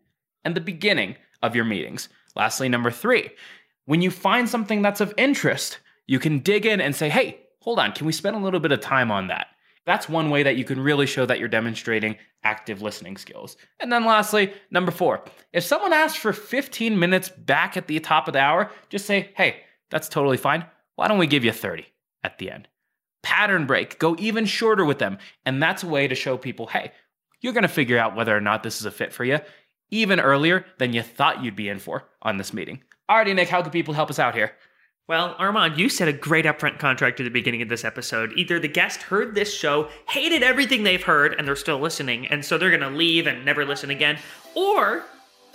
and 0.45 0.55
the 0.55 0.62
beginning 0.62 1.15
of 1.41 1.55
your 1.55 1.65
meetings. 1.65 2.08
Lastly, 2.36 2.69
number 2.69 2.91
three, 2.91 3.32
when 3.86 4.03
you 4.03 4.12
find 4.12 4.47
something 4.47 4.84
that's 4.84 5.01
of 5.01 5.13
interest, 5.17 5.79
you 6.05 6.19
can 6.19 6.39
dig 6.39 6.67
in 6.67 6.79
and 6.79 6.95
say, 6.95 7.10
hey, 7.10 7.39
hold 7.60 7.80
on, 7.80 7.91
can 7.91 8.06
we 8.06 8.12
spend 8.12 8.36
a 8.36 8.39
little 8.39 8.60
bit 8.60 8.72
of 8.72 8.80
time 8.80 9.12
on 9.12 9.28
that? 9.28 9.48
That's 9.86 10.10
one 10.10 10.30
way 10.30 10.43
that 10.43 10.56
you 10.56 10.65
can 10.65 10.80
really 10.80 11.06
show 11.06 11.26
that 11.26 11.39
you're 11.39 11.48
demonstrating 11.48 12.17
active 12.43 12.82
listening 12.82 13.17
skills. 13.17 13.58
And 13.80 13.91
then 13.91 14.06
lastly, 14.06 14.54
number 14.72 14.91
four, 14.91 15.24
if 15.52 15.63
someone 15.63 15.93
asks 15.93 16.19
for 16.19 16.34
15 16.34 17.00
minutes 17.00 17.30
back 17.30 17.76
at 17.76 17.88
the 17.88 18.00
top 18.00 18.28
of 18.28 18.34
the 18.34 18.39
hour, 18.39 18.72
just 18.89 19.06
say, 19.06 19.32
hey, 19.36 19.62
that's 19.89 20.10
totally 20.10 20.38
fine. 20.38 20.65
Why 20.95 21.08
don't 21.08 21.17
we 21.17 21.28
give 21.28 21.43
you 21.43 21.52
30 21.52 21.86
at 22.24 22.38
the 22.38 22.52
end? 22.52 22.67
Pattern 23.24 23.65
break, 23.65 24.00
go 24.00 24.15
even 24.19 24.45
shorter 24.45 24.86
with 24.86 25.00
them. 25.00 25.17
And 25.45 25.62
that's 25.62 25.84
a 25.84 25.88
way 25.88 26.08
to 26.08 26.15
show 26.15 26.38
people, 26.38 26.67
hey, 26.67 26.91
you're 27.41 27.54
gonna 27.54 27.67
figure 27.67 27.98
out 27.98 28.15
whether 28.15 28.36
or 28.36 28.41
not 28.41 28.63
this 28.63 28.80
is 28.80 28.86
a 28.86 28.91
fit 28.91 29.13
for 29.13 29.24
you 29.24 29.39
even 29.91 30.19
earlier 30.19 30.65
than 30.78 30.93
you 30.93 31.02
thought 31.02 31.43
you'd 31.43 31.56
be 31.56 31.69
in 31.69 31.80
for 31.80 32.04
on 32.22 32.38
this 32.38 32.54
meeting. 32.54 32.84
Alrighty, 33.10 33.36
Nick, 33.36 33.50
how 33.50 33.62
can 33.62 33.72
people 33.72 33.93
help 33.93 34.10
us 34.10 34.19
out 34.19 34.36
here? 34.36 34.52
Well, 35.10 35.36
Armand, 35.39 35.80
you 35.80 35.89
said 35.89 36.08
a 36.08 36.13
great 36.13 36.45
upfront 36.45 36.78
contract 36.78 37.19
at 37.19 37.24
the 37.24 37.32
beginning 37.32 37.63
of 37.63 37.67
this 37.67 37.84
episode. 37.84 38.32
Either 38.36 38.60
the 38.60 38.67
guest 38.67 39.02
heard 39.02 39.34
this 39.34 39.52
show, 39.52 39.89
hated 40.08 40.43
everything 40.43 40.84
they've 40.84 41.02
heard, 41.02 41.34
and 41.34 41.48
they're 41.48 41.56
still 41.56 41.80
listening, 41.80 42.28
and 42.28 42.45
so 42.45 42.60
they're 42.60 42.69
going 42.69 42.80
to 42.82 42.95
leave 42.95 43.26
and 43.26 43.43
never 43.43 43.65
listen 43.65 43.89
again, 43.89 44.19
or 44.54 45.04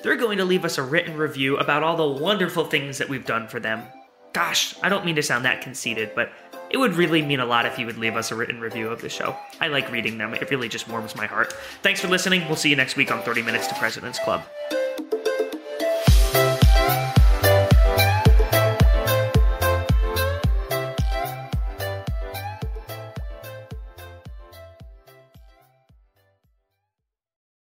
they're 0.03 0.17
going 0.17 0.39
to 0.39 0.45
leave 0.45 0.65
us 0.65 0.77
a 0.77 0.83
written 0.83 1.17
review 1.17 1.57
about 1.57 1.85
all 1.85 1.97
the 1.97 2.21
wonderful 2.21 2.65
things 2.65 2.99
that 2.99 3.09
we've 3.09 3.27
done 3.27 3.47
for 3.47 3.61
them. 3.61 3.85
Gosh, 4.33 4.75
I 4.83 4.89
don't 4.89 5.05
mean 5.05 5.15
to 5.15 5.23
sound 5.23 5.45
that 5.45 5.63
conceited, 5.63 6.11
but 6.17 6.33
it 6.71 6.79
would 6.79 6.97
really 6.97 7.23
mean 7.23 7.39
a 7.39 7.47
lot 7.47 7.65
if 7.65 7.79
you 7.79 7.87
would 7.87 7.99
leave 7.99 8.17
us 8.17 8.33
a 8.33 8.35
written 8.35 8.59
review 8.59 8.89
of 8.89 9.03
the 9.03 9.09
show. 9.09 9.37
I 9.61 9.69
like 9.69 9.89
reading 9.93 10.19
them, 10.19 10.35
it 10.35 10.51
really 10.51 10.69
just 10.69 10.89
warms 10.89 11.15
my 11.15 11.27
heart. 11.27 11.53
Thanks 11.81 12.01
for 12.01 12.09
listening. 12.09 12.45
We'll 12.49 12.57
see 12.57 12.71
you 12.71 12.77
next 12.77 12.97
week 12.97 13.13
on 13.13 13.23
30 13.23 13.43
Minutes 13.43 13.69
to 13.69 13.77
President's 13.77 14.19
Club. 14.19 14.43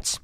notes. 0.00 0.20